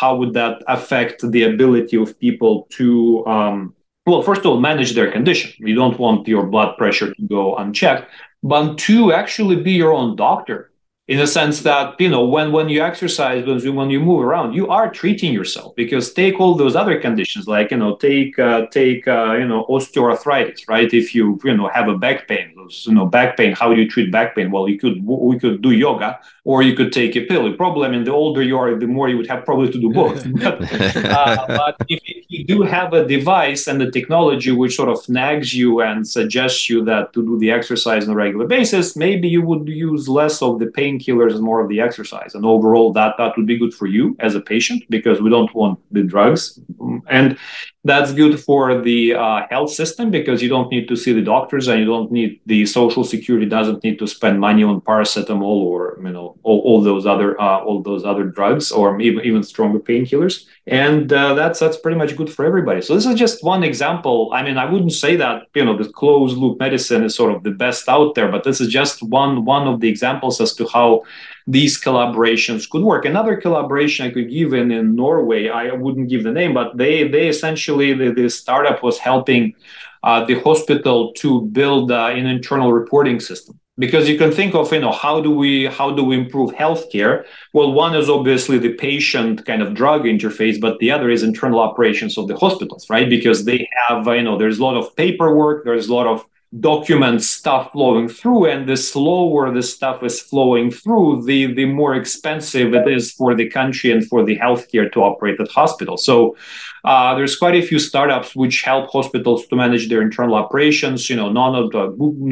how 0.00 0.16
would 0.18 0.32
that 0.32 0.62
affect 0.68 1.16
the 1.30 1.42
ability 1.42 1.96
of 1.98 2.18
people 2.18 2.66
to 2.70 3.26
um, 3.26 3.75
well, 4.06 4.22
first 4.22 4.40
of 4.40 4.46
all, 4.46 4.60
manage 4.60 4.94
their 4.94 5.10
condition. 5.10 5.52
You 5.58 5.74
don't 5.74 5.98
want 5.98 6.28
your 6.28 6.46
blood 6.46 6.76
pressure 6.78 7.12
to 7.12 7.22
go 7.22 7.56
unchecked, 7.56 8.10
but 8.42 8.78
to 8.78 9.12
actually 9.12 9.56
be 9.56 9.72
your 9.72 9.92
own 9.92 10.16
doctor 10.16 10.70
in 11.08 11.18
the 11.18 11.26
sense 11.26 11.62
that 11.62 12.00
you 12.00 12.08
know 12.08 12.24
when 12.24 12.50
when 12.50 12.68
you 12.68 12.82
exercise 12.82 13.46
when 13.46 13.60
you, 13.60 13.72
when 13.72 13.90
you 13.90 14.00
move 14.00 14.20
around 14.24 14.54
you 14.54 14.68
are 14.68 14.90
treating 14.90 15.32
yourself 15.32 15.74
because 15.76 16.12
take 16.12 16.40
all 16.40 16.56
those 16.56 16.74
other 16.74 17.00
conditions 17.00 17.46
like 17.46 17.70
you 17.70 17.76
know 17.76 17.94
take 17.96 18.36
uh, 18.40 18.66
take 18.72 19.06
uh, 19.06 19.34
you 19.34 19.46
know 19.46 19.64
osteoarthritis 19.66 20.68
right? 20.68 20.92
If 20.92 21.14
you 21.14 21.38
you 21.44 21.56
know 21.56 21.68
have 21.68 21.88
a 21.88 21.96
back 21.96 22.26
pain 22.26 22.52
you 22.68 22.94
know 22.94 23.06
back 23.06 23.36
pain 23.36 23.52
how 23.52 23.72
do 23.72 23.80
you 23.80 23.88
treat 23.88 24.10
back 24.10 24.34
pain? 24.34 24.50
Well 24.50 24.68
you 24.68 24.78
could 24.78 25.04
we 25.06 25.38
could 25.38 25.62
do 25.62 25.70
yoga 25.70 26.18
or 26.44 26.62
you 26.62 26.74
could 26.74 26.92
take 26.92 27.14
a 27.16 27.24
pill. 27.24 27.44
The 27.44 27.56
problem 27.56 27.94
and 27.94 28.06
the 28.06 28.12
older 28.12 28.42
you 28.42 28.58
are 28.58 28.74
the 28.76 28.88
more 28.88 29.08
you 29.08 29.16
would 29.16 29.28
have 29.28 29.44
probably 29.44 29.70
to 29.72 29.80
do 29.80 29.92
both. 29.92 30.26
But, 30.46 30.60
uh, 31.04 31.44
but 31.48 31.76
if, 31.88 32.00
if, 32.04 32.24
you 32.28 32.44
do 32.44 32.62
have 32.62 32.92
a 32.92 33.06
device 33.06 33.66
and 33.66 33.80
the 33.80 33.90
technology 33.90 34.50
which 34.50 34.76
sort 34.76 34.88
of 34.88 35.08
nags 35.08 35.54
you 35.54 35.80
and 35.80 36.06
suggests 36.06 36.68
you 36.68 36.84
that 36.84 37.12
to 37.12 37.24
do 37.24 37.38
the 37.38 37.50
exercise 37.50 38.04
on 38.04 38.10
a 38.10 38.16
regular 38.16 38.46
basis 38.46 38.96
maybe 38.96 39.28
you 39.28 39.42
would 39.42 39.66
use 39.68 40.08
less 40.08 40.42
of 40.42 40.58
the 40.58 40.66
pain 40.66 40.95
painkillers 40.96 41.34
and 41.34 41.42
more 41.42 41.60
of 41.60 41.68
the 41.68 41.80
exercise. 41.80 42.34
And 42.34 42.44
overall, 42.44 42.92
that 42.92 43.14
that 43.18 43.36
would 43.36 43.46
be 43.46 43.58
good 43.58 43.74
for 43.74 43.86
you 43.86 44.16
as 44.20 44.34
a 44.34 44.40
patient 44.40 44.84
because 44.90 45.20
we 45.20 45.30
don't 45.30 45.54
want 45.54 45.78
the 45.90 46.02
drugs. 46.02 46.60
And 47.08 47.38
that's 47.86 48.12
good 48.12 48.38
for 48.40 48.80
the 48.82 49.14
uh, 49.14 49.46
health 49.50 49.70
system 49.70 50.10
because 50.10 50.42
you 50.42 50.48
don't 50.48 50.70
need 50.70 50.88
to 50.88 50.96
see 50.96 51.12
the 51.12 51.22
doctors 51.22 51.68
and 51.68 51.80
you 51.80 51.86
don't 51.86 52.10
need 52.10 52.40
the 52.46 52.66
social 52.66 53.04
security 53.04 53.46
doesn't 53.46 53.82
need 53.84 53.98
to 53.98 54.06
spend 54.06 54.40
money 54.40 54.62
on 54.64 54.80
paracetamol 54.80 55.42
or 55.42 55.98
you 56.02 56.10
know 56.10 56.36
all, 56.42 56.60
all 56.60 56.80
those 56.82 57.06
other 57.06 57.40
uh, 57.40 57.58
all 57.60 57.82
those 57.82 58.04
other 58.04 58.24
drugs 58.24 58.70
or 58.70 59.00
even 59.00 59.24
even 59.24 59.42
stronger 59.42 59.78
painkillers. 59.78 60.46
And 60.66 61.12
uh, 61.12 61.34
that's 61.34 61.60
that's 61.60 61.76
pretty 61.76 61.98
much 61.98 62.16
good 62.16 62.30
for 62.30 62.44
everybody. 62.44 62.82
So 62.82 62.94
this 62.94 63.06
is 63.06 63.14
just 63.14 63.44
one 63.44 63.62
example. 63.62 64.30
I 64.32 64.42
mean 64.42 64.56
i 64.58 64.64
wouldn't 64.64 64.92
say 64.92 65.16
that 65.16 65.42
you 65.54 65.64
know 65.64 65.76
the 65.76 65.88
closed 65.88 66.36
loop 66.36 66.58
medicine 66.58 67.04
is 67.04 67.14
sort 67.14 67.34
of 67.34 67.42
the 67.42 67.50
best 67.50 67.88
out 67.88 68.14
there 68.14 68.30
but 68.30 68.44
this 68.44 68.60
is 68.60 68.68
just 68.68 69.02
one 69.02 69.44
one 69.44 69.66
of 69.68 69.80
the 69.80 69.88
examples 69.88 70.40
as 70.40 70.54
to 70.54 70.66
how 70.66 71.02
these 71.46 71.80
collaborations 71.80 72.68
could 72.68 72.82
work. 72.82 73.04
Another 73.04 73.36
collaboration 73.36 74.06
I 74.06 74.10
could 74.10 74.30
give 74.30 74.52
in, 74.52 74.70
in 74.72 74.96
Norway, 74.96 75.48
I 75.48 75.72
wouldn't 75.72 76.08
give 76.08 76.24
the 76.24 76.32
name, 76.32 76.54
but 76.54 76.76
they 76.76 77.06
they 77.08 77.28
essentially 77.28 77.92
the, 77.92 78.12
the 78.12 78.28
startup 78.28 78.82
was 78.82 78.98
helping 78.98 79.54
uh, 80.02 80.24
the 80.24 80.40
hospital 80.40 81.12
to 81.14 81.42
build 81.42 81.92
uh, 81.92 82.06
an 82.08 82.26
internal 82.26 82.72
reporting 82.72 83.20
system. 83.20 83.58
Because 83.78 84.08
you 84.08 84.16
can 84.16 84.32
think 84.32 84.54
of 84.54 84.72
you 84.72 84.80
know 84.80 84.90
how 84.90 85.20
do 85.20 85.30
we 85.30 85.66
how 85.66 85.90
do 85.90 86.02
we 86.02 86.16
improve 86.16 86.50
healthcare? 86.52 87.24
Well 87.52 87.72
one 87.72 87.94
is 87.94 88.08
obviously 88.08 88.58
the 88.58 88.72
patient 88.72 89.44
kind 89.44 89.62
of 89.62 89.74
drug 89.74 90.02
interface 90.04 90.58
but 90.58 90.78
the 90.78 90.90
other 90.90 91.10
is 91.10 91.22
internal 91.22 91.60
operations 91.60 92.16
of 92.18 92.26
the 92.26 92.36
hospitals 92.36 92.88
right? 92.88 93.08
Because 93.08 93.44
they 93.44 93.68
have 93.76 94.06
you 94.06 94.22
know 94.22 94.38
there's 94.38 94.58
a 94.58 94.64
lot 94.64 94.76
of 94.76 94.96
paperwork 94.96 95.64
there's 95.64 95.88
a 95.88 95.94
lot 95.94 96.06
of 96.06 96.24
document 96.60 97.22
stuff 97.22 97.72
flowing 97.72 98.08
through 98.08 98.46
and 98.46 98.68
the 98.68 98.76
slower 98.76 99.52
the 99.52 99.62
stuff 99.62 100.02
is 100.02 100.20
flowing 100.20 100.70
through 100.70 101.22
the 101.24 101.52
the 101.54 101.64
more 101.64 101.94
expensive 101.94 102.74
it 102.74 102.86
is 102.88 103.12
for 103.12 103.34
the 103.34 103.48
country 103.48 103.90
and 103.90 104.06
for 104.06 104.24
the 104.24 104.38
healthcare 104.38 104.90
to 104.92 105.00
operate 105.00 105.40
at 105.40 105.48
hospitals. 105.48 106.04
So 106.04 106.36
uh, 106.84 107.14
there's 107.16 107.36
quite 107.36 107.56
a 107.56 107.62
few 107.62 107.78
startups 107.78 108.36
which 108.36 108.62
help 108.62 108.90
hospitals 108.90 109.46
to 109.48 109.56
manage 109.56 109.88
their 109.88 110.02
internal 110.02 110.36
operations 110.36 111.10
you 111.10 111.16
know 111.16 111.30
not 111.30 111.72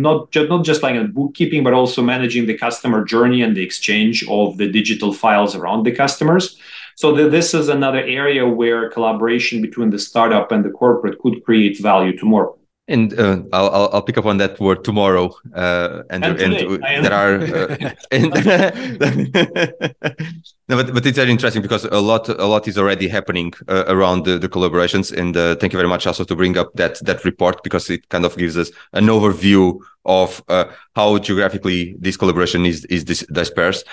not 0.07 0.31
just 0.31 0.49
not 0.49 0.64
just 0.64 0.83
like 0.83 0.95
in 0.95 1.11
bookkeeping 1.12 1.64
but 1.64 1.75
also 1.75 2.00
managing 2.02 2.47
the 2.47 2.57
customer 2.57 3.04
journey 3.04 3.43
and 3.43 3.57
the 3.57 3.62
exchange 3.62 4.25
of 4.28 4.57
the 4.59 4.71
digital 4.71 5.12
files 5.12 5.54
around 5.54 5.85
the 5.85 5.93
customers. 5.93 6.57
So 6.97 7.12
this 7.28 7.54
is 7.54 7.69
another 7.69 8.02
area 8.04 8.47
where 8.47 8.88
collaboration 8.88 9.61
between 9.61 9.90
the 9.90 9.99
startup 9.99 10.52
and 10.52 10.64
the 10.64 10.71
corporate 10.71 11.19
could 11.19 11.45
create 11.45 11.81
value 11.81 12.16
tomorrow 12.16 12.57
and 12.87 13.19
uh, 13.19 13.41
I'll, 13.53 13.91
I'll 13.93 14.03
pick 14.03 14.19
up 14.19 14.26
on 14.26 14.37
that 14.38 14.61
word 14.61 14.85
tomorrow. 14.85 15.35
Uh, 15.55 16.03
and 16.11 16.25
and, 16.25 16.38
and 16.38 16.55
there 17.05 17.12
are, 17.12 17.41
uh, 17.41 17.76
and 18.11 18.35
no, 20.69 20.76
but, 20.76 20.93
but 20.93 21.07
it's 21.07 21.17
very 21.17 21.31
interesting 21.31 21.62
because 21.62 21.85
a 21.85 22.00
lot 22.00 22.29
a 22.29 22.47
lot 22.47 22.69
is 22.69 22.76
already 22.76 23.09
happening 23.09 23.55
uh, 23.69 23.85
around 23.88 24.26
the, 24.26 24.38
the 24.38 24.49
collaborations. 24.49 25.17
And 25.17 25.37
uh, 25.37 25.55
thank 25.57 25.73
you 25.73 25.79
very 25.79 25.88
much 25.88 26.07
also 26.07 26.25
to 26.25 26.37
bring 26.37 26.59
up 26.59 26.75
that 26.75 27.03
that 27.07 27.25
report 27.25 27.62
because 27.64 27.88
it 27.88 28.07
kind 28.11 28.26
of 28.26 28.37
gives 28.37 28.59
us 28.59 28.71
an 28.93 29.07
overview 29.07 29.79
of 30.05 30.43
uh, 30.49 30.67
how 30.95 31.17
geographically 31.19 31.97
this 31.99 32.19
collaboration 32.19 32.67
is 32.67 32.85
is 32.87 33.05
dispersed. 33.05 33.87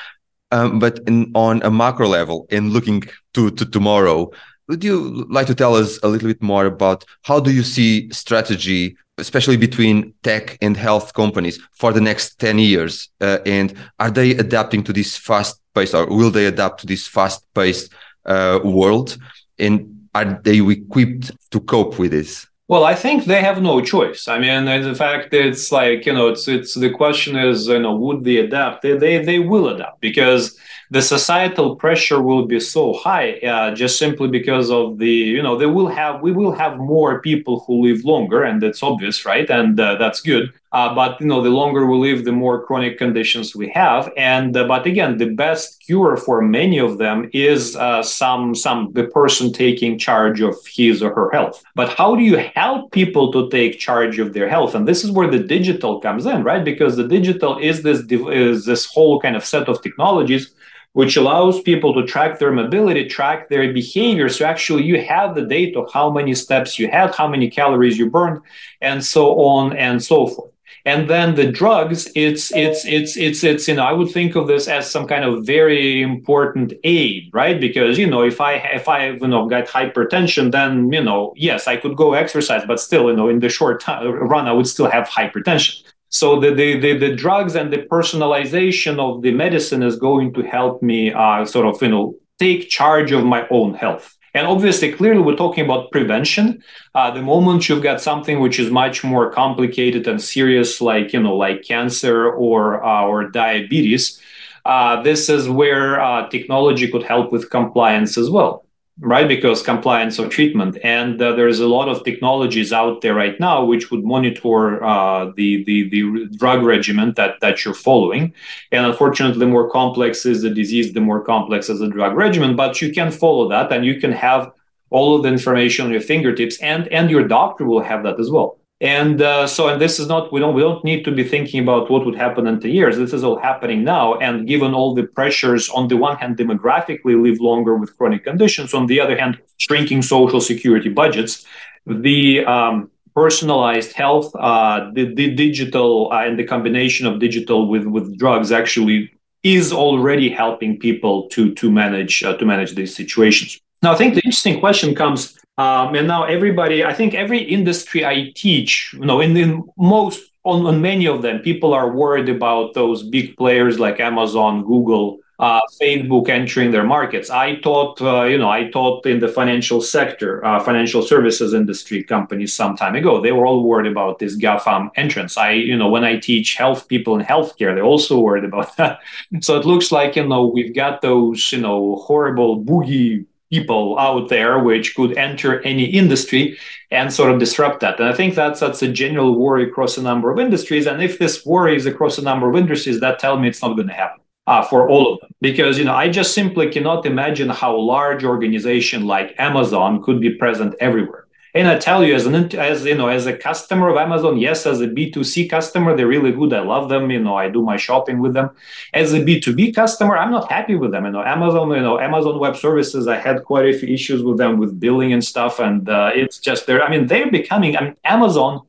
Um, 0.54 0.80
but 0.80 1.00
in, 1.08 1.32
on 1.34 1.62
a 1.64 1.72
macro 1.72 2.10
level, 2.10 2.46
in 2.50 2.72
looking 2.72 3.04
to, 3.36 3.52
to 3.52 3.66
tomorrow, 3.66 4.32
would 4.72 4.86
you 4.86 5.26
like 5.30 5.48
to 5.48 5.54
tell 5.54 5.76
us 5.76 6.00
a 6.02 6.08
little 6.08 6.30
bit 6.30 6.42
more 6.42 6.66
about 6.66 7.04
how 7.24 7.42
do 7.42 7.52
you 7.52 7.62
see 7.62 8.10
strategy, 8.12 8.96
especially 9.18 9.58
between 9.58 10.14
tech 10.24 10.58
and 10.62 10.78
health 10.78 11.14
companies, 11.14 11.60
for 11.74 11.92
the 11.92 12.00
next 12.00 12.40
10 12.40 12.58
years? 12.58 13.10
Uh, 13.20 13.40
and 13.46 13.74
are 14.00 14.10
they 14.10 14.32
adapting 14.32 14.82
to 14.86 14.94
this 14.94 15.18
fast 15.18 15.60
pace 15.76 15.94
or 15.94 16.06
will 16.06 16.32
they 16.32 16.46
adapt 16.46 16.80
to 16.80 16.88
this 16.88 17.06
fast 17.06 17.46
paced 17.54 17.92
uh, 18.26 18.62
world? 18.64 19.18
And 19.60 20.08
are 20.16 20.40
they 20.42 20.62
equipped 20.62 21.32
to 21.52 21.60
cope 21.60 22.00
with 22.00 22.12
this? 22.12 22.48
Well, 22.70 22.86
I 22.86 22.96
think 22.96 23.26
they 23.26 23.42
have 23.42 23.62
no 23.62 23.82
choice. 23.82 24.30
I 24.30 24.40
mean, 24.40 24.70
in 24.70 24.96
fact, 24.96 25.34
it's 25.34 25.74
like 25.74 26.06
you 26.06 26.14
know, 26.14 26.30
it's 26.30 26.48
it's 26.48 26.76
the 26.76 26.90
question 26.90 27.36
is 27.36 27.68
you 27.68 27.80
know, 27.80 27.96
would 27.96 28.24
they 28.24 28.38
adapt? 28.38 28.84
They 28.84 28.96
they 28.98 29.18
they 29.26 29.40
will 29.40 29.68
adapt 29.68 30.00
because 30.00 30.58
the 30.92 31.02
societal 31.02 31.78
pressure 31.78 32.22
will 32.22 32.46
be 32.46 32.60
so 32.60 32.94
high 32.94 33.40
uh, 33.40 33.74
just 33.74 33.98
simply 33.98 34.28
because 34.28 34.70
of 34.70 34.98
the 34.98 35.10
you 35.10 35.42
know 35.42 35.58
they 35.58 35.66
will 35.66 35.88
have 35.88 36.22
we 36.22 36.34
will 36.34 36.52
have 36.52 36.78
more 36.78 37.22
people 37.22 37.64
who 37.66 37.82
live 37.88 38.04
longer 38.04 38.44
and 38.44 38.62
that's 38.62 38.84
obvious 38.84 39.26
right? 39.26 39.50
And 39.50 39.80
uh, 39.80 39.96
that's 39.96 40.22
good. 40.22 40.54
Uh, 40.74 40.94
but 40.94 41.20
you 41.20 41.28
know 41.28 41.42
the 41.42 41.50
longer 41.50 41.86
we 41.86 41.98
live 41.98 42.26
the 42.26 42.32
more 42.34 42.66
chronic 42.66 42.98
conditions 42.98 43.56
we 43.56 43.70
have. 43.70 44.12
And 44.18 44.56
uh, 44.56 44.68
but 44.68 44.86
again 44.86 45.18
the 45.18 45.30
best 45.30 45.80
cure 45.80 46.18
for 46.18 46.42
many 46.42 46.78
of 46.78 46.98
them 46.98 47.30
is 47.32 47.78
uh, 47.78 48.04
some 48.04 48.54
some 48.54 48.92
the 48.92 49.06
person 49.06 49.54
taking 49.54 49.98
charge 49.98 50.42
of 50.42 50.56
his 50.68 51.02
or 51.02 51.16
her 51.16 51.32
health. 51.32 51.64
But 51.74 51.94
how 51.94 52.16
do 52.16 52.24
you 52.24 52.38
help 52.54 52.92
people 52.92 53.32
to 53.32 53.50
take 53.50 53.80
charge 53.80 54.20
of 54.20 54.34
their 54.34 54.50
health? 54.50 54.76
And 54.76 54.86
this 54.86 55.06
is 55.06 55.12
where 55.12 55.32
the 55.32 55.40
digital 55.40 56.02
comes 56.02 56.26
in 56.26 56.44
right? 56.44 56.66
Because 56.66 56.98
the 56.98 57.08
digital 57.08 57.58
is 57.60 57.82
this 57.82 58.00
is 58.10 58.66
this 58.66 58.86
whole 58.86 59.22
kind 59.22 59.38
of 59.38 59.46
set 59.46 59.70
of 59.70 59.82
technologies 59.82 60.54
which 60.94 61.16
allows 61.18 61.62
people 61.62 61.94
to 61.94 62.06
track 62.06 62.40
their 62.40 62.52
mobility, 62.52 63.08
track 63.08 63.50
their 63.50 63.72
behavior. 63.74 64.28
So 64.30 64.46
actually, 64.46 64.84
you 64.84 65.02
have 65.02 65.36
the 65.36 65.44
data 65.46 65.80
of 65.80 65.92
how 65.94 66.10
many 66.12 66.34
steps 66.36 66.78
you 66.78 66.90
had, 66.90 67.16
how 67.16 67.28
many 67.28 67.50
calories 67.50 67.98
you 67.98 68.10
burned, 68.10 68.42
and 68.82 69.04
so 69.04 69.40
on 69.42 69.76
and 69.78 70.04
so 70.04 70.28
forth. 70.28 70.52
and 70.86 71.10
then 71.10 71.36
the 71.36 71.52
drugs 71.52 72.10
it's 72.16 72.52
it's 72.56 72.86
it's 72.86 73.16
it's 73.18 73.44
it's 73.44 73.68
you 73.68 73.76
know 73.76 73.84
i 73.84 73.92
would 73.92 74.10
think 74.10 74.36
of 74.36 74.48
this 74.48 74.68
as 74.68 74.90
some 74.90 75.06
kind 75.08 75.24
of 75.24 75.46
very 75.46 76.02
important 76.02 76.74
aid 76.84 77.30
right 77.34 77.60
because 77.60 77.98
you 77.98 78.08
know 78.08 78.24
if 78.24 78.42
i 78.42 78.54
if 78.54 78.88
i 78.88 79.10
you 79.10 79.28
know 79.28 79.48
got 79.48 79.68
hypertension 79.68 80.52
then 80.52 80.92
you 80.92 81.04
know 81.04 81.34
yes 81.36 81.68
i 81.68 81.76
could 81.78 81.96
go 81.96 82.14
exercise 82.14 82.64
but 82.66 82.80
still 82.80 83.10
you 83.10 83.16
know 83.16 83.30
in 83.30 83.40
the 83.40 83.50
short 83.50 83.80
time, 83.82 84.06
run 84.34 84.48
i 84.48 84.54
would 84.54 84.68
still 84.68 84.90
have 84.90 85.08
hypertension 85.08 85.84
so 86.12 86.40
the, 86.40 86.54
the, 86.54 86.80
the, 86.80 86.98
the, 86.98 87.16
drugs 87.16 87.56
and 87.56 87.74
the 87.74 87.78
personalization 87.78 89.00
of 89.00 89.22
the 89.24 89.32
medicine 89.32 89.82
is 89.82 89.96
going 89.96 90.34
to 90.34 90.44
help 90.44 90.84
me 90.84 91.12
uh, 91.12 91.44
sort 91.46 91.66
of 91.66 91.82
you 91.82 91.90
know 91.90 92.16
take 92.38 92.70
charge 92.70 93.12
of 93.12 93.24
my 93.24 93.48
own 93.50 93.74
health 93.74 94.18
and 94.34 94.48
obviously, 94.48 94.94
clearly, 94.94 95.22
we're 95.22 95.36
talking 95.36 95.66
about 95.66 95.92
prevention. 95.92 96.64
Uh, 96.96 97.12
the 97.12 97.22
moment 97.22 97.68
you've 97.68 97.84
got 97.84 98.00
something 98.00 98.40
which 98.40 98.60
is 98.60 98.72
much 98.72 99.04
more 99.04 99.30
complicated 99.30 100.08
and 100.08 100.22
serious, 100.22 100.80
like 100.80 101.12
you 101.12 101.22
know, 101.22 101.36
like 101.36 101.64
cancer 101.64 102.32
or 102.32 102.82
uh, 102.82 103.04
or 103.04 103.30
diabetes, 103.30 104.22
uh, 104.64 105.02
this 105.02 105.28
is 105.28 105.50
where 105.50 106.00
uh, 106.00 106.30
technology 106.30 106.90
could 106.90 107.04
help 107.04 107.34
with 107.34 107.50
compliance 107.50 108.18
as 108.18 108.30
well 108.30 108.66
right? 109.00 109.28
Because 109.28 109.64
compliance 109.64 110.20
of 110.20 110.30
treatment, 110.30 110.78
and 110.84 111.22
uh, 111.22 111.34
there's 111.34 111.60
a 111.60 111.68
lot 111.68 111.90
of 111.90 112.04
technologies 112.04 112.72
out 112.74 113.02
there 113.02 113.16
right 113.16 113.40
now 113.40 113.64
which 113.64 113.90
would 113.90 114.04
monitor 114.04 114.84
uh, 114.84 115.32
the, 115.36 115.64
the 115.64 115.90
the 115.90 116.28
drug 116.38 116.64
regimen 116.64 117.14
that 117.16 117.40
that 117.42 117.66
you're 117.66 117.74
following. 117.74 118.34
And 118.72 118.86
unfortunately, 118.86 119.40
the 119.40 119.48
more 119.48 119.70
complex 119.70 120.26
is 120.26 120.42
the 120.42 120.50
disease, 120.50 120.94
the 120.94 121.02
more 121.02 121.24
complex 121.24 121.70
is 121.70 121.80
the 121.80 121.90
drug 121.90 122.16
regimen. 122.16 122.56
But 122.56 122.82
you 122.82 122.94
can 122.94 123.12
follow 123.12 123.50
that, 123.50 123.72
and 123.72 123.86
you 123.86 124.00
can 124.00 124.12
have 124.12 124.52
all 124.90 125.16
of 125.16 125.24
the 125.24 125.30
information 125.30 125.86
on 125.86 125.92
your 125.92 126.02
fingertips, 126.02 126.60
and 126.60 126.88
and 126.90 127.10
your 127.10 127.28
doctor 127.28 127.66
will 127.66 127.82
have 127.82 128.04
that 128.04 128.20
as 128.20 128.30
well. 128.30 128.61
And 128.82 129.22
uh, 129.22 129.46
so, 129.46 129.68
and 129.68 129.80
this 129.80 130.00
is 130.00 130.08
not 130.08 130.34
we 130.34 130.40
don't 130.40 130.56
we 130.56 130.62
don't 130.62 130.84
need 130.84 131.06
to 131.06 131.12
be 131.12 131.24
thinking 131.24 131.62
about 131.62 131.92
what 131.92 132.04
would 132.04 132.16
happen 132.16 132.48
in 132.48 132.60
two 132.60 132.70
years. 132.70 132.98
This 132.98 133.14
is 133.14 133.24
all 133.24 133.38
happening 133.38 133.84
now. 133.84 134.16
And 134.16 134.48
given 134.48 134.74
all 134.74 134.96
the 134.96 135.04
pressures, 135.04 135.70
on 135.70 135.88
the 135.88 135.98
one 135.98 136.18
hand, 136.18 136.38
demographically 136.38 137.22
live 137.22 137.40
longer 137.40 137.78
with 137.78 137.96
chronic 137.96 138.24
conditions. 138.24 138.74
On 138.74 138.88
the 138.88 139.00
other 139.00 139.16
hand, 139.16 139.38
shrinking 139.58 140.02
social 140.02 140.42
security 140.42 140.90
budgets, 140.90 141.46
the 141.86 142.44
um, 142.46 142.90
personalized 143.14 143.94
health, 143.94 144.36
uh, 144.36 144.90
the, 144.94 145.14
the 145.14 145.36
digital, 145.36 146.12
uh, 146.12 146.26
and 146.26 146.40
the 146.40 146.44
combination 146.44 147.06
of 147.06 147.20
digital 147.20 147.70
with 147.70 147.86
with 147.86 148.18
drugs 148.18 148.52
actually 148.52 149.12
is 149.44 149.72
already 149.72 150.28
helping 150.28 150.80
people 150.80 151.30
to 151.30 151.54
to 151.54 151.72
manage 151.72 152.24
uh, 152.24 152.36
to 152.38 152.46
manage 152.46 152.74
these 152.74 152.96
situations. 152.96 153.60
Now, 153.84 153.94
I 153.94 153.96
think 153.96 154.16
the 154.16 154.22
interesting 154.22 154.60
question 154.60 154.96
comes 154.96 155.38
um, 155.62 155.96
and 155.96 156.08
now 156.08 156.24
everybody, 156.24 156.84
I 156.84 156.94
think 156.94 157.14
every 157.14 157.40
industry 157.40 158.04
I 158.04 158.32
teach, 158.36 158.94
you 158.94 159.06
know, 159.06 159.22
in, 159.22 159.38
in 159.38 159.64
most, 159.78 160.32
on, 160.44 160.66
on 160.66 160.82
many 160.82 161.06
of 161.08 161.22
them, 161.22 161.40
people 161.40 161.72
are 161.74 161.92
worried 161.92 162.30
about 162.30 162.74
those 162.74 163.04
big 163.04 163.38
players 163.38 163.78
like 163.78 164.00
Amazon, 164.00 164.64
Google, 164.64 165.20
uh, 165.38 165.62
Facebook 165.80 166.30
entering 166.30 166.72
their 166.72 166.84
markets. 166.84 167.30
I 167.30 167.56
taught, 167.58 168.02
uh, 168.02 168.24
you 168.24 168.40
know, 168.40 168.50
I 168.50 168.70
taught 168.70 169.06
in 169.06 169.20
the 169.20 169.28
financial 169.28 169.82
sector, 169.82 170.44
uh, 170.46 170.60
financial 170.60 171.04
services 171.04 171.54
industry 171.54 172.04
companies 172.04 172.56
some 172.56 172.76
time 172.76 172.96
ago. 172.96 173.22
They 173.22 173.32
were 173.32 173.46
all 173.46 173.64
worried 173.64 173.92
about 173.92 174.18
this 174.18 174.38
GAFAM 174.38 174.90
entrance. 174.96 175.38
I, 175.38 175.52
you 175.52 175.78
know, 175.78 175.90
when 175.90 176.04
I 176.04 176.18
teach 176.18 176.56
health 176.56 176.88
people 176.88 177.20
in 177.20 177.26
healthcare, 177.26 177.74
they're 177.76 177.84
also 177.84 178.20
worried 178.20 178.46
about 178.46 178.76
that. 178.78 179.00
so 179.42 179.60
it 179.60 179.66
looks 179.66 179.92
like, 179.92 180.16
you 180.16 180.28
know, 180.28 180.46
we've 180.48 180.76
got 180.76 181.02
those, 181.02 181.52
you 181.52 181.60
know, 181.60 181.98
horrible 181.98 182.64
boogie 182.64 183.26
people 183.52 184.00
out 184.00 184.30
there 184.30 184.60
which 184.60 184.96
could 184.96 185.18
enter 185.18 185.62
any 185.62 185.86
industry 185.86 186.58
and 186.90 187.14
sort 187.14 187.32
of 187.32 187.40
disrupt 187.40 187.82
that. 187.82 188.00
And 188.00 188.10
I 188.10 188.14
think 188.14 188.34
that's 188.34 188.60
that's 188.60 188.82
a 188.82 188.88
general 188.88 189.38
worry 189.38 189.64
across 189.70 189.98
a 189.98 190.02
number 190.02 190.32
of 190.32 190.40
industries. 190.40 190.88
And 190.88 191.04
if 191.04 191.20
this 191.20 191.46
worry 191.46 191.76
is 191.76 191.86
across 191.86 192.18
a 192.18 192.24
number 192.24 192.50
of 192.50 192.56
industries, 192.56 193.00
that 193.02 193.20
tell 193.20 193.38
me 193.38 193.48
it's 193.48 193.62
not 193.62 193.76
going 193.76 193.88
to 193.88 193.94
happen. 193.94 194.20
Uh, 194.48 194.64
for 194.64 194.90
all 194.90 195.14
of 195.14 195.20
them 195.20 195.30
because 195.40 195.78
you 195.78 195.86
know 195.86 195.94
i 195.94 196.10
just 196.10 196.34
simply 196.34 196.68
cannot 196.68 197.06
imagine 197.06 197.48
how 197.48 197.78
large 197.78 198.24
organization 198.24 199.06
like 199.06 199.36
amazon 199.38 200.02
could 200.02 200.20
be 200.20 200.32
present 200.34 200.74
everywhere 200.80 201.28
and 201.54 201.68
I 201.68 201.78
tell 201.78 202.04
you, 202.04 202.16
as 202.16 202.26
an 202.26 202.36
as 202.56 202.86
you 202.86 202.96
know, 202.96 203.08
as 203.08 203.26
a 203.26 203.36
customer 203.36 203.90
of 203.90 203.98
Amazon, 203.98 204.38
yes, 204.38 204.66
as 204.66 204.80
a 204.80 204.88
B2C 204.88 205.50
customer, 205.50 205.96
they're 205.96 206.08
really 206.08 206.32
good. 206.32 206.54
I 206.54 206.62
love 206.62 206.90
them. 206.90 207.12
You 207.12 207.20
know, 207.20 207.36
I 207.36 207.50
do 207.50 207.62
my 207.62 207.78
shopping 207.78 208.20
with 208.20 208.34
them. 208.34 208.52
As 208.94 209.14
a 209.14 209.20
B2B 209.20 209.76
customer, 209.76 210.18
I'm 210.18 210.32
not 210.32 210.50
happy 210.50 210.76
with 210.76 210.92
them. 210.92 211.06
You 211.06 211.12
know, 211.12 211.24
Amazon, 211.24 211.70
you 211.72 211.82
know, 211.82 212.00
Amazon 212.00 212.40
Web 212.40 212.56
Services, 212.56 213.08
I 213.08 213.18
had 213.18 213.44
quite 213.44 213.66
a 213.66 213.78
few 213.78 213.90
issues 213.90 214.24
with 214.24 214.38
them 214.38 214.60
with 214.60 214.80
billing 214.80 215.12
and 215.12 215.24
stuff. 215.24 215.60
And 215.60 215.90
uh, 215.90 216.12
it's 216.14 216.40
just 216.40 216.68
they're, 216.68 216.84
I 216.84 216.90
mean, 216.90 217.08
they're 217.08 217.30
becoming, 217.30 217.76
I 217.76 217.82
mean, 217.82 217.96
Amazon 218.06 218.62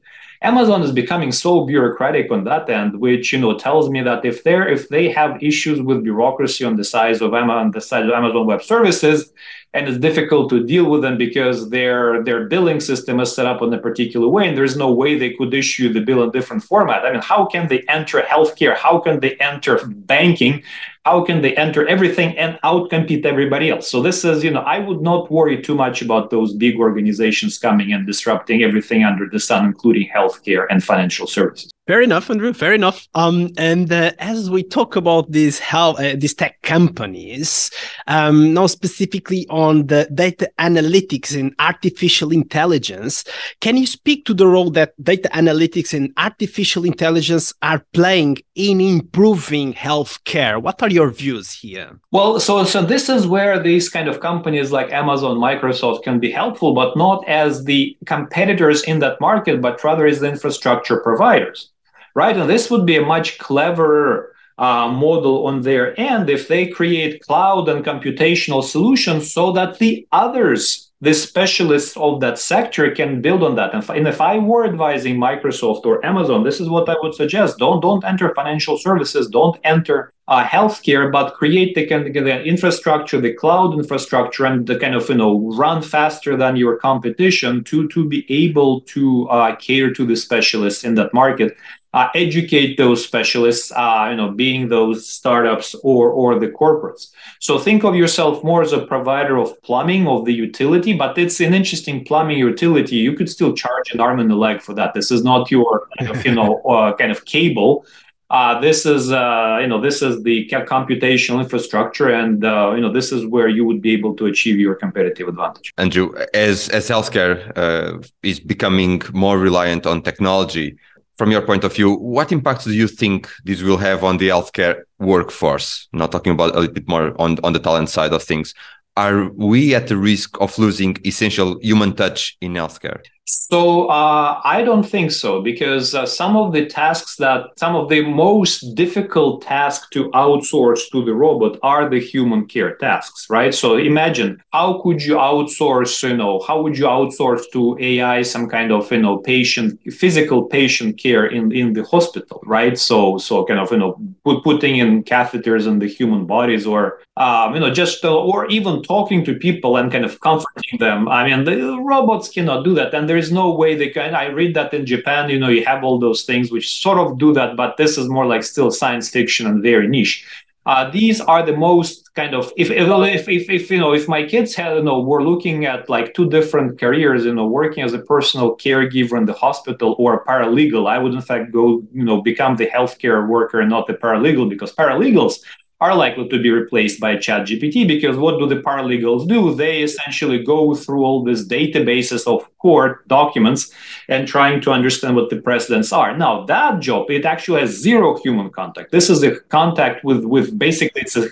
Amazon 0.42 0.82
is 0.82 0.90
becoming 0.90 1.30
so 1.30 1.64
bureaucratic 1.64 2.32
on 2.32 2.42
that 2.44 2.68
end, 2.68 2.98
which 2.98 3.32
you 3.32 3.38
know 3.38 3.56
tells 3.56 3.88
me 3.88 4.02
that 4.02 4.24
if 4.24 4.42
they're 4.42 4.68
if 4.68 4.88
they 4.88 5.08
have 5.08 5.40
issues 5.40 5.80
with 5.80 6.02
bureaucracy 6.02 6.64
on 6.64 6.76
the 6.76 6.84
size 6.84 7.20
of 7.20 7.32
Amazon, 7.32 7.70
the 7.70 7.80
size 7.80 8.04
of 8.04 8.10
Amazon 8.10 8.46
Web 8.46 8.62
Services, 8.62 9.32
and 9.74 9.88
it's 9.88 9.98
difficult 9.98 10.50
to 10.50 10.64
deal 10.64 10.84
with 10.90 11.02
them 11.02 11.16
because 11.16 11.70
their 11.70 12.22
their 12.24 12.46
billing 12.46 12.80
system 12.80 13.20
is 13.20 13.34
set 13.34 13.46
up 13.46 13.62
in 13.62 13.72
a 13.72 13.78
particular 13.78 14.28
way, 14.28 14.48
and 14.48 14.56
there's 14.56 14.76
no 14.76 14.92
way 14.92 15.18
they 15.18 15.30
could 15.30 15.54
issue 15.54 15.92
the 15.92 16.00
bill 16.00 16.22
in 16.22 16.30
different 16.30 16.62
format. 16.62 17.04
I 17.04 17.12
mean, 17.12 17.22
how 17.22 17.46
can 17.46 17.68
they 17.68 17.80
enter 17.88 18.20
healthcare? 18.20 18.76
How 18.76 18.98
can 18.98 19.20
they 19.20 19.34
enter 19.36 19.84
banking? 19.86 20.62
how 21.04 21.24
can 21.24 21.42
they 21.42 21.54
enter 21.56 21.86
everything 21.88 22.36
and 22.38 22.58
outcompete 22.62 23.24
everybody 23.24 23.70
else 23.70 23.90
so 23.90 24.00
this 24.00 24.24
is 24.24 24.44
you 24.44 24.50
know 24.50 24.60
i 24.60 24.78
would 24.78 25.00
not 25.00 25.30
worry 25.30 25.60
too 25.60 25.74
much 25.74 26.00
about 26.00 26.30
those 26.30 26.52
big 26.54 26.78
organizations 26.78 27.58
coming 27.58 27.92
and 27.92 28.06
disrupting 28.06 28.62
everything 28.62 29.02
under 29.02 29.28
the 29.28 29.40
sun 29.40 29.64
including 29.64 30.08
healthcare 30.14 30.66
and 30.70 30.84
financial 30.84 31.26
services 31.26 31.70
Fair 31.88 32.00
enough, 32.00 32.30
Andrew. 32.30 32.52
Fair 32.52 32.74
enough. 32.74 33.08
Um, 33.16 33.50
and 33.58 33.92
uh, 33.92 34.12
as 34.20 34.48
we 34.48 34.62
talk 34.62 34.94
about 34.94 35.32
these 35.32 35.58
health, 35.58 35.98
uh, 35.98 36.14
these 36.16 36.32
tech 36.32 36.62
companies, 36.62 37.72
um, 38.06 38.54
now 38.54 38.68
specifically 38.68 39.48
on 39.50 39.88
the 39.88 40.08
data 40.14 40.48
analytics 40.60 41.36
and 41.36 41.52
artificial 41.58 42.30
intelligence, 42.30 43.24
can 43.60 43.76
you 43.76 43.88
speak 43.88 44.26
to 44.26 44.34
the 44.34 44.46
role 44.46 44.70
that 44.70 44.94
data 45.02 45.28
analytics 45.34 45.92
and 45.92 46.12
artificial 46.18 46.84
intelligence 46.84 47.52
are 47.62 47.84
playing 47.92 48.38
in 48.54 48.80
improving 48.80 49.74
healthcare? 49.74 50.62
What 50.62 50.84
are 50.84 50.90
your 50.90 51.10
views 51.10 51.50
here? 51.50 51.98
Well, 52.12 52.38
so 52.38 52.62
so 52.62 52.82
this 52.82 53.08
is 53.08 53.26
where 53.26 53.60
these 53.60 53.88
kind 53.88 54.06
of 54.06 54.20
companies 54.20 54.70
like 54.70 54.92
Amazon, 54.92 55.36
Microsoft 55.36 56.04
can 56.04 56.20
be 56.20 56.30
helpful, 56.30 56.74
but 56.74 56.96
not 56.96 57.28
as 57.28 57.64
the 57.64 57.96
competitors 58.06 58.84
in 58.84 59.00
that 59.00 59.20
market, 59.20 59.60
but 59.60 59.82
rather 59.82 60.06
as 60.06 60.20
the 60.20 60.28
infrastructure 60.28 61.00
providers 61.00 61.70
right? 62.14 62.36
And 62.36 62.48
this 62.48 62.70
would 62.70 62.86
be 62.86 62.96
a 62.96 63.04
much 63.04 63.38
cleverer 63.38 64.34
uh, 64.58 64.88
model 64.88 65.46
on 65.46 65.62
their 65.62 65.98
end 65.98 66.28
if 66.28 66.48
they 66.48 66.66
create 66.66 67.22
cloud 67.22 67.68
and 67.68 67.84
computational 67.84 68.62
solutions 68.62 69.32
so 69.32 69.52
that 69.52 69.78
the 69.78 70.06
others 70.12 70.92
the 71.02 71.12
specialists 71.12 71.96
of 71.96 72.20
that 72.20 72.38
sector 72.38 72.88
can 72.92 73.20
build 73.20 73.42
on 73.42 73.56
that. 73.56 73.74
And 73.74 74.06
if 74.06 74.20
I 74.20 74.38
were 74.38 74.64
advising 74.64 75.16
Microsoft 75.16 75.84
or 75.84 76.04
Amazon, 76.06 76.44
this 76.44 76.60
is 76.60 76.68
what 76.68 76.88
I 76.88 76.94
would 77.02 77.14
suggest: 77.14 77.58
don't 77.58 77.80
don't 77.80 78.04
enter 78.04 78.32
financial 78.36 78.78
services, 78.78 79.26
don't 79.26 79.58
enter 79.64 80.12
uh, 80.28 80.44
healthcare, 80.44 81.10
but 81.10 81.34
create 81.34 81.74
the, 81.74 81.86
kind 81.86 82.06
of 82.06 82.14
the 82.14 82.44
infrastructure, 82.44 83.20
the 83.20 83.34
cloud 83.34 83.74
infrastructure, 83.74 84.44
and 84.44 84.64
the 84.64 84.78
kind 84.78 84.94
of 84.94 85.08
you 85.08 85.16
know 85.16 85.50
run 85.56 85.82
faster 85.82 86.36
than 86.36 86.54
your 86.54 86.76
competition 86.76 87.64
to 87.64 87.88
to 87.88 88.08
be 88.08 88.24
able 88.28 88.82
to 88.82 89.28
uh, 89.28 89.56
cater 89.56 89.92
to 89.92 90.06
the 90.06 90.14
specialists 90.14 90.84
in 90.84 90.94
that 90.94 91.12
market 91.12 91.56
uh, 91.94 92.08
educate 92.14 92.76
those 92.76 93.04
specialists, 93.04 93.70
uh, 93.72 94.08
you 94.10 94.16
know, 94.16 94.30
being 94.30 94.68
those 94.68 95.06
startups 95.06 95.74
or 95.82 96.10
or 96.10 96.38
the 96.38 96.48
corporates. 96.48 97.08
So 97.40 97.58
think 97.58 97.84
of 97.84 97.94
yourself 97.94 98.42
more 98.42 98.62
as 98.62 98.72
a 98.72 98.86
provider 98.86 99.36
of 99.36 99.60
plumbing 99.62 100.08
of 100.08 100.24
the 100.24 100.32
utility, 100.32 100.92
but 100.94 101.18
it's 101.18 101.40
an 101.40 101.54
interesting 101.54 102.04
plumbing 102.04 102.38
utility. 102.38 102.96
You 102.96 103.14
could 103.14 103.28
still 103.28 103.52
charge 103.52 103.92
an 103.92 104.00
arm 104.00 104.20
and 104.20 104.30
a 104.32 104.36
leg 104.36 104.62
for 104.62 104.74
that. 104.74 104.94
This 104.94 105.10
is 105.10 105.22
not 105.22 105.50
your 105.50 105.88
kind 105.98 106.10
of, 106.10 106.24
you 106.24 106.34
know 106.34 106.60
uh, 106.68 106.96
kind 106.96 107.12
of 107.12 107.24
cable. 107.24 107.84
Uh, 108.32 108.58
this 108.62 108.86
is 108.86 109.12
uh, 109.12 109.58
you 109.60 109.66
know 109.66 109.78
this 109.78 110.00
is 110.00 110.22
the 110.22 110.48
computational 110.48 111.38
infrastructure, 111.42 112.08
and 112.08 112.42
uh, 112.46 112.72
you 112.74 112.80
know 112.80 112.90
this 112.90 113.12
is 113.12 113.26
where 113.26 113.46
you 113.46 113.62
would 113.66 113.82
be 113.82 113.92
able 113.92 114.16
to 114.16 114.24
achieve 114.24 114.58
your 114.58 114.74
competitive 114.74 115.28
advantage. 115.28 115.74
Andrew, 115.76 116.14
as 116.32 116.70
as 116.70 116.88
healthcare 116.88 117.52
uh, 117.56 117.98
is 118.22 118.40
becoming 118.40 119.02
more 119.12 119.38
reliant 119.38 119.84
on 119.86 120.00
technology, 120.00 120.78
from 121.22 121.30
your 121.30 121.42
point 121.42 121.62
of 121.62 121.72
view, 121.72 121.94
what 121.94 122.32
impact 122.32 122.64
do 122.64 122.72
you 122.72 122.88
think 122.88 123.30
this 123.44 123.62
will 123.62 123.76
have 123.76 124.02
on 124.02 124.16
the 124.16 124.26
healthcare 124.26 124.82
workforce? 124.98 125.86
Not 125.92 126.10
talking 126.10 126.32
about 126.32 126.56
a 126.56 126.58
little 126.58 126.74
bit 126.74 126.88
more 126.88 127.14
on, 127.20 127.38
on 127.44 127.52
the 127.52 127.60
talent 127.60 127.90
side 127.90 128.12
of 128.12 128.24
things. 128.24 128.54
Are 128.96 129.30
we 129.34 129.72
at 129.76 129.86
the 129.86 129.96
risk 129.96 130.40
of 130.40 130.58
losing 130.58 130.96
essential 131.06 131.60
human 131.60 131.94
touch 131.94 132.36
in 132.40 132.54
healthcare? 132.54 133.04
So 133.24 133.86
uh, 133.86 134.40
I 134.44 134.62
don't 134.62 134.82
think 134.82 135.12
so 135.12 135.40
because 135.40 135.94
uh, 135.94 136.06
some 136.06 136.36
of 136.36 136.52
the 136.52 136.66
tasks 136.66 137.16
that 137.16 137.50
some 137.56 137.76
of 137.76 137.88
the 137.88 138.02
most 138.02 138.74
difficult 138.74 139.42
tasks 139.42 139.86
to 139.92 140.10
outsource 140.10 140.90
to 140.90 141.04
the 141.04 141.14
robot 141.14 141.56
are 141.62 141.88
the 141.88 142.00
human 142.00 142.46
care 142.46 142.76
tasks, 142.76 143.26
right? 143.30 143.54
So 143.54 143.76
imagine 143.76 144.42
how 144.52 144.80
could 144.82 145.04
you 145.04 145.14
outsource, 145.14 146.02
you 146.02 146.16
know, 146.16 146.40
how 146.40 146.62
would 146.62 146.76
you 146.76 146.86
outsource 146.86 147.44
to 147.52 147.76
AI 147.80 148.22
some 148.22 148.48
kind 148.48 148.72
of 148.72 148.90
you 148.90 149.00
know 149.00 149.18
patient 149.18 149.78
physical 149.92 150.44
patient 150.44 150.98
care 150.98 151.26
in 151.26 151.52
in 151.52 151.74
the 151.74 151.84
hospital, 151.84 152.42
right? 152.44 152.76
So 152.76 153.18
so 153.18 153.44
kind 153.44 153.60
of 153.60 153.70
you 153.70 153.78
know 153.78 154.00
put, 154.24 154.42
putting 154.42 154.76
in 154.78 155.04
catheters 155.04 155.68
in 155.68 155.78
the 155.78 155.88
human 155.88 156.26
bodies 156.26 156.66
or 156.66 156.98
um, 157.22 157.54
you 157.54 157.60
know 157.60 157.72
just 157.82 158.04
uh, 158.04 158.30
or 158.30 158.46
even 158.46 158.82
talking 158.82 159.24
to 159.24 159.32
people 159.34 159.76
and 159.76 159.92
kind 159.92 160.04
of 160.04 160.20
comforting 160.20 160.78
them. 160.78 161.08
I 161.08 161.20
mean 161.26 161.44
the 161.44 161.78
robots 161.92 162.28
cannot 162.28 162.64
do 162.64 162.74
that 162.74 162.94
and 162.94 163.08
there 163.08 163.22
is 163.24 163.30
no 163.30 163.46
way 163.60 163.70
they 163.74 163.90
can. 163.90 164.14
I 164.14 164.26
read 164.40 164.54
that 164.54 164.74
in 164.74 164.86
Japan, 164.86 165.30
you 165.30 165.38
know, 165.38 165.48
you 165.56 165.64
have 165.64 165.84
all 165.84 165.98
those 165.98 166.22
things 166.24 166.50
which 166.50 166.68
sort 166.82 166.98
of 166.98 167.18
do 167.18 167.32
that, 167.38 167.56
but 167.56 167.76
this 167.76 167.96
is 168.00 168.08
more 168.08 168.26
like 168.26 168.42
still 168.42 168.70
science 168.70 169.08
fiction 169.16 169.46
and 169.46 169.62
very 169.62 169.88
niche. 169.88 170.26
Uh, 170.64 170.88
these 170.90 171.20
are 171.20 171.44
the 171.44 171.56
most 171.56 172.14
kind 172.14 172.34
of 172.34 172.52
if, 172.56 172.70
if 172.70 173.28
if 173.28 173.50
if 173.50 173.70
you 173.70 173.80
know 173.82 173.92
if 173.92 174.06
my 174.06 174.22
kids 174.22 174.54
had 174.54 174.76
you 174.76 174.82
know 174.84 175.00
were 175.00 175.24
looking 175.30 175.66
at 175.66 175.88
like 175.88 176.14
two 176.14 176.28
different 176.30 176.78
careers 176.78 177.24
you 177.24 177.34
know 177.34 177.46
working 177.46 177.82
as 177.82 177.94
a 177.94 177.98
personal 177.98 178.56
caregiver 178.56 179.18
in 179.18 179.24
the 179.24 179.32
hospital 179.32 179.96
or 179.98 180.14
a 180.14 180.24
paralegal 180.24 180.88
i 180.88 180.98
would 180.98 181.14
in 181.14 181.20
fact 181.20 181.50
go 181.50 181.82
you 181.92 182.04
know 182.04 182.22
become 182.22 182.54
the 182.54 182.66
healthcare 182.66 183.26
worker 183.26 183.58
and 183.60 183.70
not 183.70 183.88
the 183.88 183.94
paralegal 183.94 184.48
because 184.48 184.72
paralegals 184.72 185.40
are 185.82 185.94
likely 185.96 186.28
to 186.28 186.38
be 186.40 186.50
replaced 186.50 187.00
by 187.00 187.16
ChatGPT 187.16 187.88
because 187.88 188.16
what 188.16 188.38
do 188.38 188.46
the 188.46 188.60
paralegals 188.68 189.26
do? 189.26 189.52
They 189.52 189.82
essentially 189.82 190.38
go 190.54 190.76
through 190.76 191.02
all 191.02 191.24
these 191.24 191.42
databases 191.56 192.22
of 192.32 192.38
court 192.58 193.06
documents 193.08 193.72
and 194.08 194.28
trying 194.28 194.60
to 194.60 194.70
understand 194.70 195.16
what 195.16 195.28
the 195.28 195.40
precedents 195.48 195.92
are. 195.92 196.16
Now 196.16 196.44
that 196.44 196.78
job, 196.78 197.10
it 197.10 197.24
actually 197.24 197.62
has 197.62 197.70
zero 197.70 198.16
human 198.24 198.48
contact. 198.50 198.92
This 198.92 199.10
is 199.10 199.24
a 199.24 199.40
contact 199.58 200.04
with 200.04 200.22
with 200.34 200.56
basically 200.56 201.02
it's 201.02 201.16
a 201.16 201.24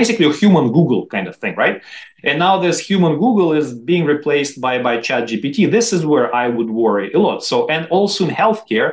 basically 0.00 0.26
a 0.26 0.32
human 0.32 0.66
Google 0.76 1.06
kind 1.06 1.26
of 1.26 1.34
thing, 1.42 1.56
right? 1.56 1.82
And 2.22 2.38
now 2.38 2.54
this 2.66 2.78
human 2.78 3.14
Google 3.24 3.52
is 3.60 3.74
being 3.74 4.04
replaced 4.04 4.60
by 4.60 4.74
by 4.88 4.98
ChatGPT. 4.98 5.58
This 5.78 5.92
is 5.92 6.06
where 6.06 6.28
I 6.42 6.46
would 6.56 6.70
worry 6.70 7.12
a 7.12 7.18
lot. 7.18 7.42
So 7.42 7.66
and 7.74 7.82
also 7.88 8.18
in 8.26 8.30
healthcare, 8.42 8.90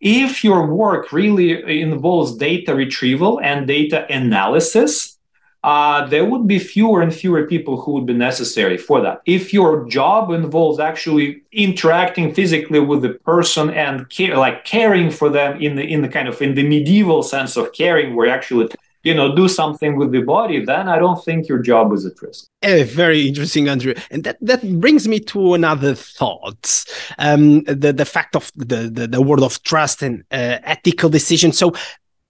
if 0.00 0.44
your 0.44 0.66
work 0.66 1.12
really 1.12 1.80
involves 1.80 2.36
data 2.36 2.74
retrieval 2.74 3.40
and 3.40 3.66
data 3.66 4.06
analysis, 4.12 5.16
uh, 5.64 6.06
there 6.06 6.24
would 6.24 6.46
be 6.46 6.60
fewer 6.60 7.02
and 7.02 7.12
fewer 7.12 7.44
people 7.44 7.80
who 7.80 7.92
would 7.92 8.06
be 8.06 8.12
necessary 8.12 8.76
for 8.76 9.00
that. 9.00 9.20
If 9.26 9.52
your 9.52 9.88
job 9.88 10.30
involves 10.30 10.78
actually 10.78 11.42
interacting 11.50 12.32
physically 12.32 12.78
with 12.78 13.02
the 13.02 13.14
person 13.14 13.70
and 13.70 14.08
care, 14.08 14.36
like 14.36 14.64
caring 14.64 15.10
for 15.10 15.28
them 15.28 15.60
in 15.60 15.74
the 15.74 15.82
in 15.82 16.02
the 16.02 16.08
kind 16.08 16.28
of 16.28 16.40
in 16.40 16.54
the 16.54 16.62
medieval 16.62 17.22
sense 17.24 17.56
of 17.56 17.72
caring, 17.72 18.14
where 18.14 18.28
actually 18.28 18.68
you 19.06 19.14
know 19.14 19.34
do 19.34 19.46
something 19.48 19.96
with 19.96 20.10
the 20.10 20.22
body 20.34 20.64
then 20.64 20.88
i 20.88 20.98
don't 20.98 21.24
think 21.24 21.48
your 21.48 21.60
job 21.70 21.92
is 21.92 22.04
at 22.04 22.20
risk. 22.20 22.46
Uh, 22.62 22.82
very 22.84 23.28
interesting 23.28 23.68
andrew. 23.68 23.94
And 24.10 24.24
that 24.24 24.36
that 24.40 24.62
brings 24.80 25.06
me 25.06 25.18
to 25.32 25.54
another 25.54 25.94
thought 25.94 26.84
um, 27.18 27.62
the 27.64 27.92
the 27.92 28.04
fact 28.04 28.34
of 28.34 28.50
the 28.56 28.80
the, 28.98 29.06
the 29.06 29.22
word 29.22 29.42
of 29.48 29.62
trust 29.62 30.02
and 30.02 30.24
uh, 30.32 30.58
ethical 30.74 31.08
decision. 31.08 31.52
So 31.52 31.72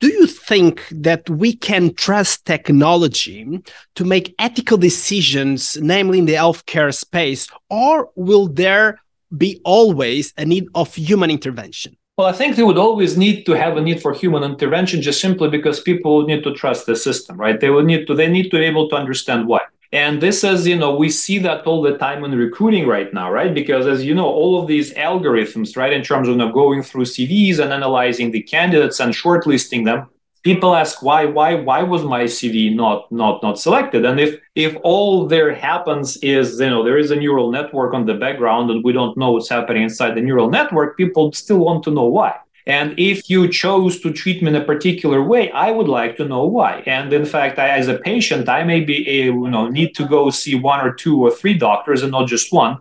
do 0.00 0.08
you 0.08 0.26
think 0.26 0.74
that 0.90 1.28
we 1.30 1.50
can 1.68 1.94
trust 1.94 2.44
technology 2.44 3.62
to 3.94 4.04
make 4.04 4.34
ethical 4.38 4.76
decisions, 4.76 5.78
namely 5.80 6.18
in 6.18 6.26
the 6.26 6.34
healthcare 6.34 6.94
space, 6.94 7.48
or 7.70 8.10
will 8.14 8.46
there 8.46 9.00
be 9.34 9.58
always 9.64 10.34
a 10.36 10.44
need 10.44 10.66
of 10.74 10.94
human 10.94 11.30
intervention? 11.30 11.96
Well, 12.16 12.28
I 12.28 12.32
think 12.32 12.56
they 12.56 12.62
would 12.62 12.78
always 12.78 13.18
need 13.18 13.44
to 13.44 13.52
have 13.52 13.76
a 13.76 13.80
need 13.82 14.00
for 14.00 14.14
human 14.14 14.42
intervention 14.42 15.02
just 15.02 15.20
simply 15.20 15.50
because 15.50 15.80
people 15.80 16.22
need 16.22 16.44
to 16.44 16.54
trust 16.54 16.86
the 16.86 16.96
system, 16.96 17.36
right? 17.36 17.60
They 17.60 17.68
will 17.68 17.82
need 17.82 18.06
to 18.06 18.14
they 18.14 18.26
need 18.26 18.50
to 18.52 18.56
be 18.56 18.64
able 18.64 18.88
to 18.88 18.96
understand 18.96 19.46
why. 19.46 19.60
And 19.92 20.22
this 20.22 20.42
is, 20.42 20.66
you 20.66 20.76
know, 20.76 20.96
we 20.96 21.10
see 21.10 21.38
that 21.40 21.66
all 21.66 21.82
the 21.82 21.98
time 21.98 22.24
in 22.24 22.32
recruiting 22.32 22.86
right 22.86 23.12
now, 23.12 23.30
right? 23.30 23.52
Because 23.52 23.86
as 23.86 24.02
you 24.02 24.14
know, 24.14 24.26
all 24.26 24.58
of 24.58 24.66
these 24.66 24.94
algorithms, 24.94 25.76
right, 25.76 25.92
in 25.92 26.02
terms 26.02 26.26
of 26.26 26.32
you 26.32 26.38
know, 26.38 26.50
going 26.50 26.82
through 26.82 27.04
CVs 27.04 27.58
and 27.58 27.70
analyzing 27.70 28.30
the 28.30 28.42
candidates 28.42 28.98
and 28.98 29.12
shortlisting 29.12 29.84
them, 29.84 30.08
people 30.46 30.76
ask 30.76 31.02
why 31.02 31.24
why 31.24 31.50
why 31.68 31.82
was 31.82 32.02
my 32.04 32.22
cv 32.36 32.72
not 32.82 33.10
not 33.10 33.42
not 33.42 33.58
selected? 33.66 34.04
And 34.04 34.20
if 34.26 34.30
if 34.54 34.72
all 34.90 35.26
there 35.26 35.52
happens 35.52 36.08
is 36.18 36.60
you 36.60 36.70
know 36.70 36.82
there 36.84 36.98
is 37.04 37.10
a 37.10 37.16
neural 37.24 37.50
network 37.50 37.92
on 37.98 38.06
the 38.06 38.14
background 38.24 38.70
and 38.70 38.84
we 38.86 38.92
don't 38.98 39.16
know 39.20 39.32
what's 39.32 39.48
happening 39.56 39.82
inside 39.82 40.12
the 40.14 40.26
neural 40.28 40.48
network 40.58 40.96
people 40.96 41.32
still 41.32 41.62
want 41.68 41.82
to 41.84 41.90
know 41.90 42.08
why. 42.18 42.32
And 42.68 42.98
if 42.98 43.30
you 43.30 43.40
chose 43.62 44.00
to 44.00 44.08
treat 44.20 44.38
me 44.42 44.48
in 44.52 44.56
a 44.62 44.64
particular 44.72 45.20
way 45.32 45.42
i 45.66 45.68
would 45.76 45.90
like 46.00 46.12
to 46.18 46.24
know 46.32 46.44
why. 46.56 46.72
And 46.96 47.12
in 47.20 47.26
fact 47.34 47.58
I, 47.64 47.68
as 47.80 47.88
a 47.88 47.98
patient 48.10 48.48
i 48.58 48.60
may 48.72 48.80
be 48.90 48.98
a, 49.16 49.20
you 49.24 49.50
know 49.54 49.64
need 49.78 49.90
to 49.98 50.04
go 50.14 50.20
see 50.30 50.54
one 50.72 50.80
or 50.86 50.92
two 51.02 51.16
or 51.24 51.30
three 51.38 51.56
doctors 51.68 52.00
and 52.04 52.12
not 52.16 52.28
just 52.34 52.52
one 52.64 52.74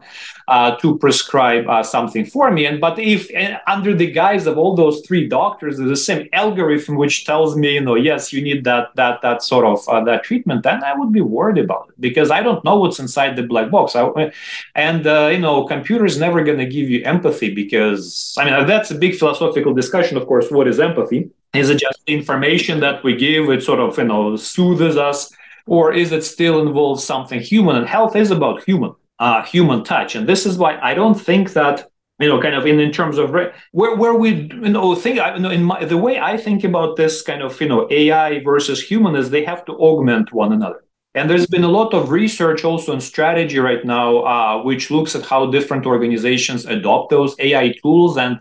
uh, 0.47 0.75
to 0.77 0.97
prescribe 0.99 1.67
uh, 1.67 1.81
something 1.81 2.25
for 2.25 2.51
me. 2.51 2.65
And 2.65 2.79
but 2.79 2.99
if 2.99 3.33
uh, 3.35 3.59
under 3.67 3.93
the 3.93 4.11
guise 4.11 4.45
of 4.45 4.57
all 4.57 4.75
those 4.75 5.01
three 5.01 5.27
doctors, 5.27 5.77
there's 5.77 5.89
the 5.89 5.95
same 5.95 6.27
algorithm 6.33 6.97
which 6.97 7.25
tells 7.25 7.55
me, 7.55 7.73
you 7.73 7.81
know, 7.81 7.95
yes, 7.95 8.31
you 8.31 8.41
need 8.41 8.63
that 8.65 8.95
that 8.95 9.21
that 9.21 9.41
sort 9.41 9.65
of 9.65 9.87
uh, 9.89 10.03
that 10.03 10.23
treatment, 10.23 10.63
then 10.63 10.83
I 10.83 10.93
would 10.95 11.11
be 11.11 11.21
worried 11.21 11.57
about 11.57 11.89
it 11.89 11.99
because 11.99 12.29
I 12.31 12.41
don't 12.41 12.63
know 12.63 12.77
what's 12.77 12.99
inside 12.99 13.35
the 13.35 13.43
black 13.43 13.71
box. 13.71 13.95
I, 13.95 14.31
and 14.75 15.07
uh, 15.07 15.29
you 15.31 15.39
know, 15.39 15.65
computers 15.65 16.19
never 16.19 16.43
going 16.43 16.59
to 16.59 16.65
give 16.65 16.89
you 16.89 17.03
empathy 17.03 17.53
because 17.53 18.35
I 18.37 18.45
mean 18.45 18.67
that's 18.67 18.91
a 18.91 18.95
big 18.95 19.15
philosophical 19.15 19.73
discussion, 19.73 20.17
of 20.17 20.27
course. 20.27 20.51
What 20.51 20.67
is 20.67 20.79
empathy? 20.79 21.31
Is 21.53 21.69
it 21.69 21.79
just 21.79 21.99
information 22.05 22.81
that 22.81 23.03
we 23.03 23.15
give? 23.15 23.49
It 23.49 23.63
sort 23.63 23.79
of 23.79 23.97
you 23.97 24.03
know 24.03 24.35
soothes 24.35 24.97
us, 24.97 25.33
or 25.65 25.91
is 25.91 26.11
it 26.11 26.23
still 26.23 26.61
involves 26.61 27.03
something 27.03 27.39
human? 27.39 27.77
And 27.77 27.87
health 27.87 28.15
is 28.15 28.29
about 28.29 28.63
human 28.63 28.93
uh, 29.19 29.43
human 29.43 29.83
touch. 29.83 30.15
And 30.15 30.27
this 30.27 30.45
is 30.45 30.57
why 30.57 30.79
I 30.81 30.93
don't 30.93 31.15
think 31.15 31.53
that 31.53 31.87
you 32.19 32.29
know, 32.29 32.41
kind 32.41 32.55
of 32.55 32.65
in, 32.65 32.79
in 32.79 32.91
terms 32.91 33.17
of 33.17 33.31
re- 33.31 33.51
where, 33.71 33.95
where 33.95 34.13
we, 34.13 34.49
you 34.49 34.69
know, 34.69 34.95
think, 34.95 35.17
you 35.17 35.39
know, 35.39 35.49
in 35.49 35.63
my, 35.63 35.83
the 35.83 35.97
way 35.97 36.19
I 36.19 36.37
think 36.37 36.63
about 36.63 36.95
this 36.95 37.21
kind 37.21 37.41
of, 37.41 37.59
you 37.59 37.67
know, 37.67 37.87
AI 37.91 38.41
versus 38.43 38.81
human 38.81 39.15
is 39.15 39.29
they 39.29 39.43
have 39.43 39.65
to 39.65 39.73
augment 39.73 40.31
one 40.31 40.53
another. 40.53 40.85
And 41.13 41.29
there's 41.29 41.47
been 41.47 41.63
a 41.63 41.69
lot 41.69 41.93
of 41.93 42.11
research 42.11 42.63
also 42.63 42.93
in 42.93 43.01
strategy 43.01 43.59
right 43.59 43.83
now, 43.83 44.19
uh, 44.19 44.63
which 44.63 44.91
looks 44.91 45.15
at 45.15 45.25
how 45.25 45.49
different 45.49 45.85
organizations 45.85 46.65
adopt 46.65 47.09
those 47.09 47.35
AI 47.39 47.73
tools 47.81 48.17
and 48.17 48.39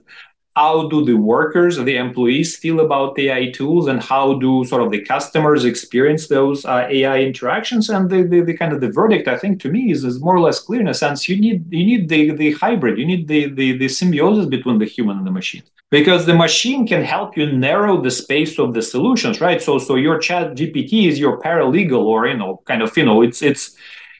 how 0.57 0.89
do 0.89 1.05
the 1.05 1.15
workers 1.15 1.77
the 1.77 1.97
employees 1.97 2.57
feel 2.57 2.81
about 2.81 3.19
AI 3.19 3.51
tools 3.51 3.89
and 3.89 4.01
how 4.01 4.35
do 4.35 4.65
sort 4.65 4.83
of 4.83 4.93
the 4.93 5.01
customers 5.01 5.65
experience 5.65 6.29
those 6.29 6.65
uh, 6.65 6.87
AI 6.89 7.21
interactions? 7.21 7.89
And 7.89 8.09
the, 8.09 8.23
the, 8.23 8.41
the, 8.41 8.57
kind 8.57 8.73
of 8.73 8.81
the 8.81 8.91
verdict 8.91 9.27
I 9.27 9.37
think 9.37 9.61
to 9.63 9.71
me 9.71 9.91
is, 9.91 10.05
is 10.05 10.21
more 10.21 10.37
or 10.37 10.41
less 10.41 10.61
clear 10.61 10.81
in 10.81 10.89
a 10.89 10.95
sense 10.95 11.29
you 11.29 11.41
need 11.41 11.73
you 11.73 11.85
need 11.85 12.09
the, 12.09 12.33
the 12.33 12.53
hybrid 12.53 12.99
you 12.99 13.07
need 13.07 13.27
the, 13.27 13.49
the, 13.49 13.77
the 13.79 13.89
symbiosis 13.89 14.47
between 14.47 14.79
the 14.79 14.85
human 14.85 15.19
and 15.19 15.27
the 15.27 15.33
machine. 15.33 15.63
Because 15.91 16.27
the 16.27 16.35
machine 16.35 16.87
can 16.87 17.03
help 17.03 17.37
you 17.37 17.51
narrow 17.53 18.01
the 18.01 18.11
space 18.11 18.59
of 18.59 18.75
the 18.75 18.83
solutions 18.83 19.41
right? 19.41 19.61
So 19.61 19.79
so 19.79 19.97
your 19.97 20.19
chat 20.19 20.55
GPT 20.55 21.09
is 21.09 21.19
your 21.19 21.41
paralegal 21.41 22.05
or 22.05 22.29
you 22.29 22.37
know 22.37 22.63
kind 22.65 22.83
of 22.83 22.97
you 22.97 23.05
know 23.05 23.23
it's 23.23 23.43
it's 23.43 23.77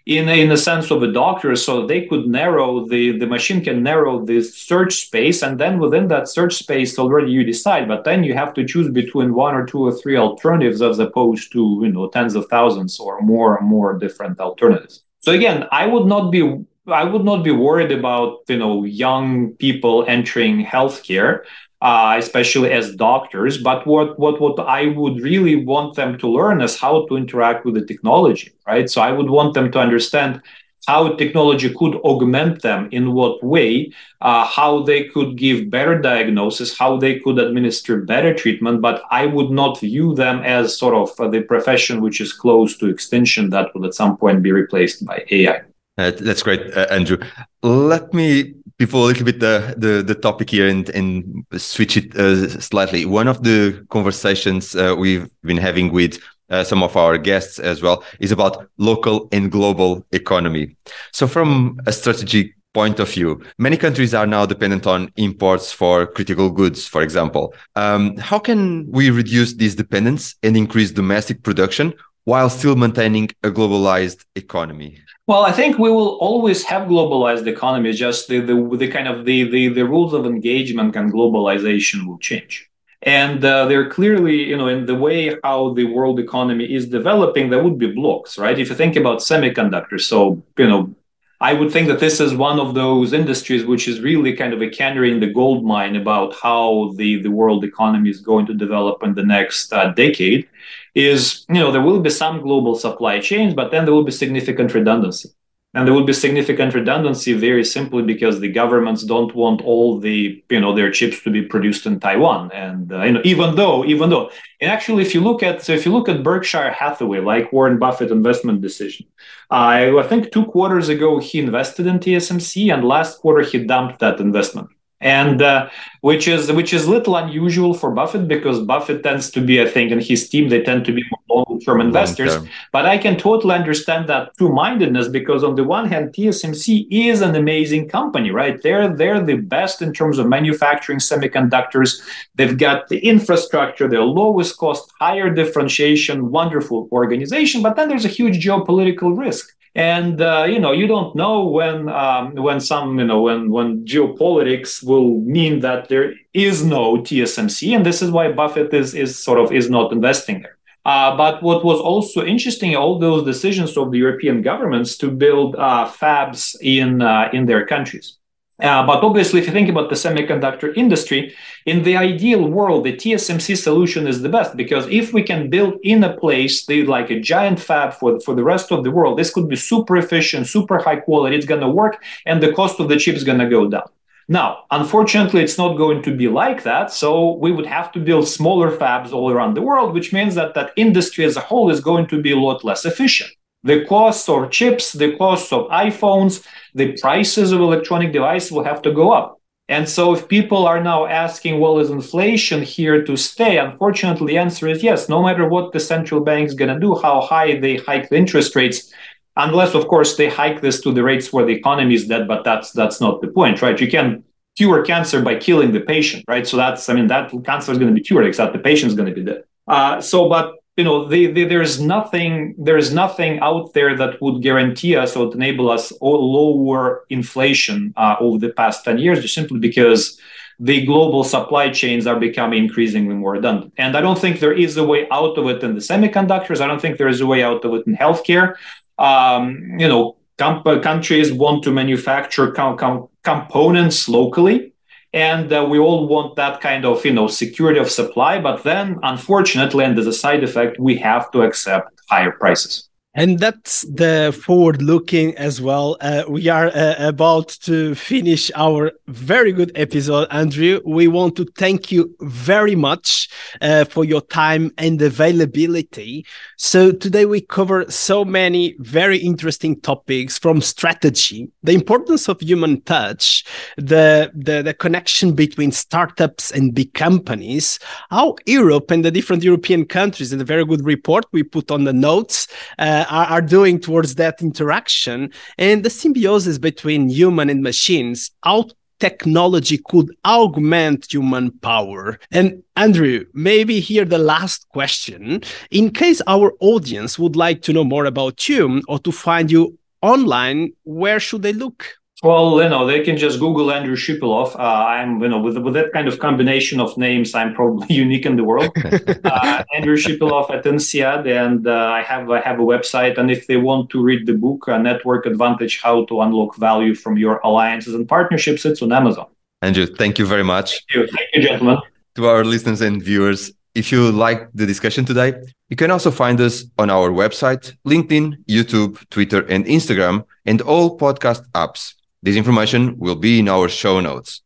in 0.07 0.29
in 0.29 0.51
the 0.51 0.57
sense 0.57 0.91
of 0.91 1.03
a 1.03 1.11
doctor 1.11 1.57
so 1.57 1.87
they 1.87 2.03
could 2.03 2.27
narrow 2.27 2.87
the 2.87 3.19
the 3.19 3.27
machine 3.27 3.65
can 3.65 3.83
narrow 3.83 4.23
this 4.25 4.55
search 4.55 4.95
space 5.07 5.43
and 5.43 5.59
then 5.59 5.79
within 5.79 6.09
that 6.09 6.29
search 6.29 6.55
space 6.55 6.99
already 6.99 7.33
you 7.33 7.43
decide 7.43 7.89
but 7.89 8.05
then 8.05 8.23
you 8.23 8.35
have 8.35 8.53
to 8.53 8.67
choose 8.67 8.91
between 8.91 9.33
one 9.33 9.55
or 9.55 9.65
two 9.65 9.81
or 9.81 9.93
three 9.93 10.17
alternatives 10.17 10.83
as 10.83 10.99
opposed 10.99 11.51
to 11.53 11.81
you 11.83 11.91
know 11.91 12.09
tens 12.09 12.35
of 12.35 12.47
thousands 12.49 13.01
or 13.01 13.21
more 13.23 13.57
and 13.57 13.67
more 13.67 13.99
different 13.99 14.39
alternatives. 14.41 15.03
So 15.21 15.33
again 15.33 15.67
i 15.73 15.87
would 15.87 16.07
not 16.07 16.31
be 16.31 16.65
I 16.87 17.05
would 17.05 17.25
not 17.25 17.43
be 17.43 17.51
worried 17.51 17.93
about 17.93 18.41
you 18.47 18.59
know 18.59 18.85
young 18.85 19.53
people 19.53 20.05
entering 20.07 20.65
healthcare 20.65 21.45
uh, 21.85 22.17
especially 22.19 22.73
as 22.73 22.97
doctors. 22.97 23.59
But 23.59 23.87
what, 23.87 24.19
what, 24.19 24.41
what 24.41 24.59
I 24.59 24.87
would 24.87 25.21
really 25.21 25.65
want 25.65 25.95
them 25.95 26.19
to 26.19 26.27
learn 26.27 26.63
is 26.63 26.81
how 26.81 27.07
to 27.07 27.17
interact 27.17 27.67
with 27.67 27.75
the 27.75 27.85
technology, 27.85 28.53
right? 28.67 28.89
So 28.89 29.03
I 29.03 29.13
would 29.13 29.29
want 29.29 29.53
them 29.53 29.71
to 29.73 29.79
understand 29.79 30.41
how 30.87 31.15
technology 31.17 31.73
could 31.75 31.97
augment 31.97 32.63
them 32.63 32.89
in 32.91 33.13
what 33.13 33.43
way, 33.45 33.93
uh, 34.23 34.47
how 34.47 34.83
they 34.83 35.05
could 35.05 35.37
give 35.37 35.71
better 35.71 35.99
diagnosis, 35.99 36.77
how 36.77 36.97
they 36.97 37.19
could 37.21 37.39
administer 37.39 38.01
better 38.01 38.35
treatment. 38.35 38.81
But 38.81 39.03
I 39.11 39.27
would 39.27 39.51
not 39.51 39.81
view 39.81 40.15
them 40.15 40.41
as 40.43 40.79
sort 40.79 40.95
of 40.95 41.33
the 41.33 41.43
profession 41.43 42.01
which 42.01 42.21
is 42.21 42.33
close 42.33 42.77
to 42.79 42.89
extinction 42.89 43.51
that 43.51 43.75
will 43.75 43.87
at 43.87 43.95
some 43.95 44.17
point 44.17 44.43
be 44.43 44.53
replaced 44.53 45.05
by 45.05 45.25
AI. 45.31 45.63
Uh, 45.97 46.11
that's 46.11 46.43
great, 46.43 46.77
uh, 46.77 46.87
Andrew. 46.91 47.19
Let 47.63 48.13
me 48.13 48.55
before 48.79 49.03
a 49.03 49.07
little 49.07 49.25
bit 49.25 49.39
the, 49.39 49.75
the, 49.77 50.03
the 50.03 50.15
topic 50.15 50.51
here 50.51 50.69
and, 50.69 50.89
and 50.91 51.45
switch 51.57 51.97
it 51.97 52.17
uh, 52.17 52.49
slightly. 52.61 53.05
One 53.05 53.29
of 53.29 53.45
the 53.45 53.87
conversations 53.91 54.75
uh, 54.75 54.97
we've 54.99 55.29
been 55.43 55.57
having 55.57 55.93
with 55.93 56.19
uh, 56.51 56.65
some 56.65 56.83
of 56.83 56.97
our 56.97 57.17
guests 57.17 57.59
as 57.59 57.81
well 57.83 58.05
is 58.19 58.33
about 58.33 58.69
local 58.79 59.29
and 59.31 59.51
global 59.51 60.05
economy. 60.13 60.77
So, 61.13 61.27
from 61.27 61.79
a 61.87 61.93
strategic 61.93 62.55
point 62.75 62.99
of 62.99 63.09
view. 63.09 63.41
Many 63.57 63.77
countries 63.77 64.15
are 64.15 64.27
now 64.27 64.45
dependent 64.45 64.85
on 64.87 65.11
imports 65.17 65.71
for 65.73 66.09
critical 66.09 66.51
goods, 66.51 66.87
for 66.89 67.03
example. 67.03 67.55
Um, 67.77 68.17
how 68.17 68.41
can 68.41 68.91
we 68.91 69.11
reduce 69.11 69.55
this 69.55 69.77
dependence 69.77 70.35
and 70.43 70.57
increase 70.57 70.91
domestic 70.91 71.45
production 71.45 71.95
while 72.25 72.49
still 72.51 72.77
maintaining 72.77 73.31
a 73.43 73.51
globalized 73.51 74.25
economy? 74.35 74.99
Well, 75.27 75.43
I 75.43 75.53
think 75.53 75.79
we 75.79 75.91
will 75.91 76.17
always 76.17 76.65
have 76.65 76.89
globalized 76.89 77.47
economy. 77.47 77.93
Just 77.93 78.29
the, 78.29 78.41
the, 78.41 78.77
the 78.77 78.89
kind 78.89 79.09
of 79.09 79.25
the, 79.25 79.45
the, 79.45 79.69
the 79.69 79.87
rules 79.87 80.13
of 80.13 80.27
engagement 80.27 80.97
and 80.97 81.13
globalization 81.13 82.07
will 82.07 82.19
change. 82.19 82.69
And 83.03 83.45
uh, 83.45 83.67
they're 83.67 83.91
clearly, 83.91 84.45
you 84.45 84.57
know, 84.57 84.69
in 84.69 84.87
the 84.87 84.95
way 84.95 85.37
how 85.45 85.75
the 85.75 85.85
world 85.85 86.19
economy 86.19 86.65
is 86.65 86.87
developing, 86.87 87.51
there 87.51 87.63
would 87.63 87.79
be 87.79 87.93
blocks, 87.93 88.39
right? 88.39 88.59
If 88.59 88.71
you 88.71 88.75
think 88.75 88.97
about 88.97 89.19
semiconductors, 89.19 90.03
so, 90.03 90.43
you 90.57 90.67
know, 90.67 90.95
I 91.41 91.53
would 91.53 91.71
think 91.71 91.89
that 91.89 92.01
this 92.01 92.21
is 92.21 92.35
one 92.35 92.59
of 92.59 92.75
those 92.75 93.13
industries 93.13 93.67
which 93.67 93.89
is 93.89 94.01
really 94.01 94.35
kind 94.35 94.55
of 94.55 94.63
a 94.63 94.71
canary 94.71 95.13
in 95.13 95.21
the 95.21 95.31
gold 95.31 95.65
mine 95.65 95.97
about 95.97 96.35
how 96.43 96.93
the, 96.97 97.21
the 97.21 97.31
world 97.31 97.65
economy 97.65 98.09
is 98.09 98.21
going 98.21 98.47
to 98.47 98.55
develop 98.55 99.03
in 99.03 99.15
the 99.15 99.25
next 99.25 99.71
uh, 99.73 99.91
decade. 99.91 100.49
Is 100.95 101.45
you 101.49 101.57
know 101.57 101.73
there 101.73 101.83
will 101.83 102.01
be 102.01 102.11
some 102.11 102.41
global 102.41 102.75
supply 102.77 103.21
chains, 103.21 103.55
but 103.55 103.71
then 103.71 103.85
there 103.85 103.95
will 103.95 104.05
be 104.05 104.13
significant 104.13 104.75
redundancy. 104.75 105.31
And 105.77 105.89
there 105.89 105.93
will 105.93 106.05
be 106.05 106.13
significant 106.13 106.73
redundancy 106.73 107.33
very 107.33 107.65
simply 107.65 108.05
because 108.05 108.39
the 108.39 108.53
governments 108.53 109.03
don't 109.03 109.35
want 109.35 109.61
all 109.63 109.99
the 109.99 110.41
you 110.49 110.61
know 110.61 110.73
their 110.73 110.93
chips 110.93 111.21
to 111.23 111.31
be 111.31 111.43
produced 111.43 111.85
in 111.85 111.99
Taiwan. 111.99 112.53
And 112.53 112.93
uh, 112.93 113.03
you 113.03 113.13
know 113.13 113.23
even 113.25 113.57
though 113.57 113.85
even 113.85 114.09
though 114.09 114.31
and 114.61 114.71
actually 114.71 115.03
if 115.03 115.15
you 115.15 115.21
look 115.21 115.43
at 115.43 115.63
so 115.63 115.73
if 115.73 115.85
you 115.85 115.93
look 115.93 116.09
at 116.09 116.23
Berkshire 116.23 116.71
Hathaway, 116.71 117.19
like 117.19 117.53
Warren 117.53 117.79
Buffett 117.81 118.13
investment 118.13 118.61
decision, 118.61 119.07
uh, 119.51 119.99
I 119.99 120.07
think 120.09 120.31
two 120.31 120.45
quarters 120.45 120.89
ago 120.89 121.19
he 121.19 121.41
invested 121.41 121.89
in 121.89 121.99
TSMC, 121.99 122.73
and 122.73 122.85
last 122.85 123.19
quarter 123.19 123.43
he 123.43 123.65
dumped 123.65 123.99
that 123.99 124.21
investment 124.21 124.69
and 125.05 125.43
uh, 125.43 125.69
which 126.01 126.27
is 126.27 126.51
which 126.51 126.73
is 126.73 126.89
little 126.89 127.15
unusual 127.17 127.75
for 127.75 127.91
Buffett 127.91 128.27
because 128.27 128.61
Buffett 128.61 129.03
tends 129.03 129.31
to 129.33 129.41
be, 129.41 129.61
I 129.61 129.67
think, 129.67 129.93
and 129.93 130.03
his 130.03 130.29
team 130.29 130.49
they 130.49 130.63
tend 130.63 130.87
to 130.87 130.93
be 130.93 131.05
long-term 131.29 131.81
investors. 131.81 132.31
Long-term. 132.31 132.51
But 132.73 132.87
I 132.87 132.97
can 132.97 133.17
totally 133.17 133.55
understand 133.55 134.09
that 134.09 134.37
two-mindedness 134.39 135.09
because 135.09 135.45
on 135.45 135.57
the 135.57 135.65
one 135.65 135.87
hand, 135.89 136.15
TSMC 136.15 136.89
is 136.91 137.21
an 137.21 137.37
amazing 137.37 137.89
company, 137.89 138.31
right? 138.31 138.61
They're 138.63 138.89
they're 138.97 139.23
the 139.23 139.37
best 139.37 139.83
in 139.83 139.93
terms 139.93 140.19
of 140.19 140.27
manufacturing 140.27 141.01
semiconductors. 141.01 142.01
They've 142.35 142.57
got 142.57 142.89
the 142.89 142.99
infrastructure, 142.99 143.87
their 143.87 144.03
lowest 144.03 144.57
cost, 144.57 144.91
higher 144.99 145.29
differentiation, 145.29 146.31
wonderful 146.31 146.89
organization. 146.93 147.63
But 147.63 147.77
then 147.77 147.89
there's 147.89 148.07
a 148.07 148.17
huge 148.21 148.43
geopolitical 148.43 149.17
risk 149.17 149.55
and 149.75 150.21
uh, 150.21 150.47
you 150.49 150.59
know 150.59 150.73
you 150.73 150.87
don't 150.87 151.17
know 151.17 151.45
when 151.45 151.89
um, 151.89 152.35
when 152.35 152.61
some 152.61 152.99
you 152.99 153.05
know 153.05 153.23
when 153.23 153.51
when 153.51 153.85
geopolitics 153.85 154.83
will 154.85 155.19
mean 155.21 155.61
that 155.61 155.89
there 155.89 156.15
is 156.33 156.65
no 156.65 156.99
TSMC, 156.99 157.75
and 157.75 157.85
this 157.85 158.01
is 158.01 158.11
why 158.11 158.31
Buffett 158.31 158.73
is 158.73 158.95
is 158.95 159.23
sort 159.23 159.41
of 159.41 159.53
is 159.53 159.69
not 159.69 159.93
investing 159.93 160.43
there. 160.43 160.57
Uh, 160.85 161.17
but 161.17 161.43
what 161.43 161.65
was 161.65 161.81
also 161.81 162.25
interesting, 162.25 162.77
all 162.77 162.99
those 162.99 163.25
decisions 163.25 163.77
of 163.77 163.91
the 163.91 163.99
European 163.99 164.43
governments 164.43 164.99
to 164.99 165.11
build 165.11 165.57
uh, 165.57 165.89
fabs 165.89 166.57
in 166.61 167.03
uh, 167.03 167.29
in 167.33 167.47
their 167.47 167.67
countries. 167.67 168.19
Uh, 168.63 168.87
but 168.87 169.03
obviously, 169.03 169.41
if 169.41 169.47
you 169.47 169.53
think 169.53 169.69
about 169.69 169.89
the 169.89 169.97
semiconductor 169.97 170.77
industry, 170.77 171.35
in 171.67 171.83
the 171.83 171.97
ideal 171.97 172.47
world, 172.47 172.85
the 172.85 172.93
TSMC 172.93 173.57
solution 173.57 174.07
is 174.07 174.23
the 174.23 174.29
best 174.29 174.57
because 174.57 174.87
if 174.89 175.13
we 175.13 175.25
can 175.25 175.51
build 175.51 175.75
in 175.83 176.05
a 176.05 176.17
place 176.17 176.65
the, 176.67 176.85
like 176.85 177.11
a 177.11 177.19
giant 177.19 177.59
fab 177.59 177.95
for, 177.95 178.21
for 178.21 178.35
the 178.35 178.45
rest 178.45 178.71
of 178.71 178.85
the 178.85 178.93
world, 178.93 179.19
this 179.19 179.33
could 179.33 179.49
be 179.49 179.57
super 179.57 179.97
efficient, 179.97 180.47
super 180.47 180.79
high 180.79 180.97
quality, 180.97 181.35
it's 181.35 181.47
going 181.47 181.63
to 181.63 181.69
work, 181.69 182.03
and 182.27 182.41
the 182.41 182.53
cost 182.53 182.79
of 182.79 182.89
the 182.89 182.97
chip 182.97 183.17
is 183.17 183.25
going 183.25 183.41
to 183.41 183.49
go 183.49 183.69
down. 183.69 183.89
Now, 184.29 184.65
unfortunately, 184.71 185.43
it's 185.43 185.59
not 185.59 185.77
going 185.77 186.03
to 186.03 186.17
be 186.17 186.29
like 186.29 186.63
that. 186.63 186.91
So 186.91 187.33
we 187.33 187.53
would 187.53 187.67
have 187.67 187.93
to 187.93 188.01
build 188.01 188.27
smaller 188.27 188.71
fabs 188.71 189.13
all 189.13 189.31
around 189.31 189.55
the 189.55 189.63
world, 189.63 189.93
which 189.93 190.13
means 190.13 190.35
that 190.37 190.55
that 190.55 190.73
industry 190.77 191.25
as 191.25 191.37
a 191.37 191.41
whole 191.41 191.71
is 191.71 191.81
going 191.81 192.07
to 192.07 192.23
be 192.23 192.33
a 192.33 192.39
lot 192.39 192.65
less 192.65 192.87
efficient 192.87 193.33
the 193.65 193.85
cost 193.87 194.29
of 194.29 194.51
chips, 194.51 194.93
the 194.93 195.17
cost 195.17 195.53
of 195.53 195.69
iPhones, 195.71 196.47
the 196.75 196.97
prices 196.99 197.51
of 197.51 197.61
electronic 197.61 198.13
devices 198.13 198.53
will 198.53 198.65
have 198.65 198.83
to 198.83 198.93
go 198.93 199.11
up. 199.11 199.41
And 199.69 199.89
so 199.89 200.13
if 200.15 200.29
people 200.29 200.67
are 200.67 200.83
now 200.83 201.07
asking, 201.07 201.59
well, 201.59 201.79
is 201.79 201.89
inflation 201.89 202.61
here 202.63 203.03
to 203.03 203.17
stay? 203.17 203.57
Unfortunately, 203.57 204.35
the 204.35 204.39
answer 204.39 204.69
is 204.69 204.83
yes. 204.83 205.09
No 205.09 205.23
matter 205.23 205.49
what 205.49 205.73
the 205.73 205.81
central 205.81 206.21
bank 206.21 206.49
is 206.49 206.55
going 206.55 206.73
to 206.75 206.79
do, 206.79 206.95
how 206.95 207.23
high 207.23 207.59
they 207.59 207.77
hike 207.79 208.11
the 208.11 208.17
interest 208.17 208.55
rates, 208.55 208.93
unless, 209.37 209.75
of 209.75 209.89
course, 209.89 210.17
they 210.17 210.29
hike 210.29 210.61
this 210.61 210.83
to 210.83 210.93
the 210.93 211.03
rates 211.03 211.33
where 211.33 211.47
the 211.47 211.55
economy 211.55 211.95
is 211.95 212.07
dead, 212.07 212.29
but 212.29 212.45
that's 212.45 212.73
that's 212.73 213.01
not 213.01 213.23
the 213.23 213.29
point, 213.29 213.63
right? 213.63 213.81
You 213.81 213.89
can 213.89 214.25
cure 214.57 214.85
cancer 214.85 215.23
by 215.23 215.37
killing 215.37 215.73
the 215.73 215.81
patient, 215.81 216.25
right? 216.29 216.47
So 216.47 216.59
that's, 216.59 216.89
I 216.91 216.95
mean, 216.95 217.07
that 217.07 217.33
cancer 217.45 217.73
is 217.73 217.79
going 217.79 217.93
to 217.93 217.95
be 217.95 218.05
cured, 218.05 218.27
except 218.27 218.53
the 218.53 218.59
patient 218.59 218.91
is 218.91 218.97
going 218.97 219.09
to 219.09 219.15
be 219.15 219.25
dead. 219.25 219.45
Uh, 219.67 220.01
so, 220.03 220.29
but 220.29 220.57
you 220.77 220.85
know 220.85 221.09
the, 221.09 221.27
the, 221.33 221.45
there's 221.45 221.81
nothing 221.81 222.55
there's 222.59 222.93
nothing 222.93 223.39
out 223.41 223.73
there 223.75 223.97
that 223.97 224.21
would 224.21 224.43
guarantee 224.43 224.97
us 224.97 225.15
or 225.17 225.33
enable 225.33 225.71
us 225.71 225.93
or 226.01 226.19
lower 226.19 227.05
inflation 227.11 227.95
uh, 227.97 228.17
over 228.21 228.39
the 228.39 228.51
past 228.51 228.85
10 228.85 228.99
years 228.99 229.21
just 229.21 229.35
simply 229.35 229.59
because 229.59 230.21
the 230.61 230.85
global 230.87 231.25
supply 231.25 231.69
chains 231.71 232.07
are 232.07 232.19
becoming 232.19 232.63
increasingly 232.63 233.15
more 233.15 233.33
redundant. 233.33 233.73
And 233.77 233.97
i 233.97 234.01
don't 234.01 234.19
think 234.19 234.39
there 234.39 234.53
is 234.53 234.77
a 234.77 234.85
way 234.85 235.09
out 235.11 235.37
of 235.37 235.47
it 235.49 235.65
in 235.65 235.75
the 235.75 235.81
semiconductors. 235.81 236.61
I 236.61 236.69
don't 236.69 236.81
think 236.81 236.97
there 236.97 237.09
is 237.09 237.21
a 237.21 237.27
way 237.27 237.43
out 237.43 237.65
of 237.65 237.75
it 237.75 237.87
in 237.87 237.97
healthcare. 237.97 238.55
Um, 238.99 239.79
you 239.79 239.89
know 239.89 240.17
com- 240.39 240.63
countries 240.81 241.33
want 241.33 241.65
to 241.65 241.71
manufacture 241.71 242.51
com- 242.53 242.77
com- 242.77 243.09
components 243.23 244.09
locally 244.09 244.74
and 245.15 245.53
uh, 245.53 245.65
we 245.65 245.79
all 245.79 246.09
want 246.09 246.35
that 246.35 246.61
kind 246.61 246.85
of 246.85 247.05
you 247.07 247.13
know 247.13 247.29
security 247.29 247.79
of 247.79 247.91
supply 247.91 248.39
but 248.39 248.63
then 248.65 248.99
unfortunately 249.05 249.85
and 249.85 249.99
as 249.99 250.07
a 250.07 250.13
side 250.13 250.43
effect 250.45 250.79
we 250.79 250.97
have 250.97 251.31
to 251.31 251.43
accept 251.43 251.89
higher 252.11 252.33
prices 252.33 252.89
and 253.15 253.39
that's 253.39 253.83
the 253.83 254.37
forward 254.45 254.83
looking 254.83 255.37
as 255.37 255.61
well. 255.61 255.97
Uh, 256.01 256.25
we 256.29 256.49
are 256.49 256.67
uh, 256.69 256.97
about 256.99 257.49
to 257.49 257.95
finish 257.95 258.51
our 258.57 258.91
very 259.07 259.53
good 259.53 259.71
episode, 259.77 260.27
Andrew. 260.33 260.81
We 260.85 261.07
want 261.07 261.37
to 261.37 261.45
thank 261.57 261.93
you 261.93 262.15
very 262.21 262.75
much 262.75 263.29
uh, 263.61 263.85
for 263.85 264.05
your 264.05 264.21
time 264.21 264.73
and 264.79 265.01
availability. 265.01 266.27
So, 266.57 266.91
today 266.91 267.25
we 267.25 267.41
cover 267.41 267.89
so 267.89 268.25
many 268.25 268.75
very 268.81 269.19
interesting 269.19 269.81
topics 269.81 270.37
from 270.37 270.61
strategy, 270.61 271.49
the 271.63 271.73
importance 271.73 272.29
of 272.29 272.41
human 272.41 272.81
touch, 272.83 273.45
the, 273.77 274.33
the, 274.35 274.63
the 274.63 274.75
connection 274.75 275.35
between 275.35 275.71
startups 275.71 276.51
and 276.51 276.75
big 276.75 276.93
companies, 276.95 277.79
how 278.11 278.35
Europe 278.47 278.91
and 278.91 279.05
the 279.05 279.11
different 279.13 279.45
European 279.45 279.85
countries, 279.85 280.33
and 280.33 280.43
a 280.43 280.45
very 280.45 280.65
good 280.65 280.85
report 280.85 281.27
we 281.31 281.45
put 281.45 281.71
on 281.71 281.85
the 281.85 281.93
notes 281.93 282.49
uh, 282.79 283.04
are, 283.11 283.27
are 283.27 283.43
doing 283.43 283.79
towards 283.79 284.15
that 284.17 284.43
interaction 284.43 285.31
and 285.59 285.85
the 285.85 285.91
symbiosis 285.91 286.59
between 286.59 287.09
human 287.09 287.51
and 287.51 287.63
machines 287.63 288.31
how 288.43 288.67
technology 289.01 289.79
could 289.89 290.09
augment 290.25 291.13
human 291.13 291.51
power. 291.59 292.19
And 292.31 292.63
Andrew, 292.77 293.25
maybe 293.35 293.81
here 293.81 294.05
the 294.05 294.19
last 294.19 294.69
question. 294.71 295.43
In 295.71 295.91
case 295.91 296.23
our 296.27 296.55
audience 296.61 297.19
would 297.19 297.37
like 297.37 297.63
to 297.63 297.73
know 297.73 297.85
more 297.85 298.07
about 298.07 298.49
you 298.49 298.83
or 298.89 298.99
to 299.01 299.13
find 299.13 299.51
you 299.51 299.79
online, 300.01 300.73
where 300.85 301.21
should 301.21 301.43
they 301.43 301.53
look? 301.53 301.85
Well, 302.25 302.63
you 302.63 302.71
know, 302.71 302.87
they 302.87 303.03
can 303.03 303.19
just 303.19 303.39
Google 303.39 303.71
Andrew 303.71 303.97
Shipilov. 303.97 304.59
Uh, 304.59 304.63
I'm, 304.63 305.21
you 305.21 305.29
know, 305.29 305.39
with 305.39 305.59
with 305.59 305.75
that 305.75 305.93
kind 305.93 306.09
of 306.09 306.19
combination 306.21 306.81
of 306.81 306.97
names, 306.97 307.35
I'm 307.35 307.53
probably 307.55 307.87
unique 308.05 308.25
in 308.25 308.37
the 308.37 308.45
world. 308.45 308.73
uh, 309.25 309.65
Andrew 309.77 309.99
Shipilov 309.99 310.51
at 310.51 310.65
INSEAD, 310.65 311.27
and 311.27 311.67
uh, 311.67 311.99
I 311.99 312.01
have 312.01 312.31
I 312.31 312.41
have 312.41 312.59
a 312.59 312.63
website. 312.63 313.19
And 313.19 313.31
if 313.31 313.47
they 313.47 313.59
want 313.59 313.91
to 313.91 314.03
read 314.03 314.27
the 314.27 314.33
book, 314.33 314.67
uh, 314.69 314.79
Network 314.79 315.27
Advantage: 315.27 315.83
How 315.83 316.07
to 316.07 316.23
Unlock 316.23 316.57
Value 316.57 316.95
from 316.95 317.19
Your 317.19 317.41
Alliances 317.45 317.93
and 317.95 318.09
Partnerships, 318.09 318.65
it's 318.65 318.81
on 318.81 318.91
Amazon. 318.91 319.27
Andrew, 319.61 319.85
thank 319.85 320.19
you 320.19 320.25
very 320.25 320.45
much. 320.45 320.69
Thank 320.71 320.95
you, 320.95 321.07
thank 321.15 321.29
you 321.35 321.43
gentlemen. 321.43 321.79
To 322.15 322.27
our 322.27 322.43
listeners 322.43 322.81
and 322.81 323.03
viewers, 323.03 323.53
if 323.75 323.93
you 323.93 324.11
like 324.11 324.49
the 324.55 324.65
discussion 324.65 325.05
today, 325.05 325.35
you 325.69 325.77
can 325.77 325.91
also 325.91 326.11
find 326.11 326.41
us 326.41 326.65
on 326.79 326.89
our 326.89 327.11
website, 327.11 327.77
LinkedIn, 327.87 328.47
YouTube, 328.49 328.93
Twitter, 329.11 329.45
and 329.49 329.67
Instagram, 329.67 330.25
and 330.47 330.63
all 330.63 330.97
podcast 330.97 331.43
apps. 331.53 331.93
This 332.25 332.37
information 332.37 332.99
will 332.99 333.17
be 333.17 333.39
in 333.41 333.51
our 333.51 333.69
show 333.69 334.01
notes. 334.01 334.41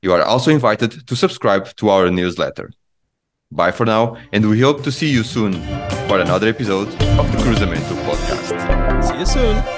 You 0.00 0.14
are 0.14 0.22
also 0.22 0.50
invited 0.50 1.06
to 1.06 1.14
subscribe 1.14 1.66
to 1.76 1.90
our 1.90 2.10
newsletter. 2.10 2.70
Bye 3.52 3.70
for 3.70 3.84
now, 3.84 4.16
and 4.32 4.48
we 4.48 4.62
hope 4.62 4.82
to 4.84 4.90
see 4.90 5.10
you 5.10 5.22
soon 5.22 5.52
for 6.08 6.20
another 6.20 6.48
episode 6.48 6.88
of 7.20 7.30
the 7.30 7.38
Cruzamento 7.44 7.94
podcast. 8.06 9.04
See 9.04 9.18
you 9.18 9.26
soon. 9.26 9.77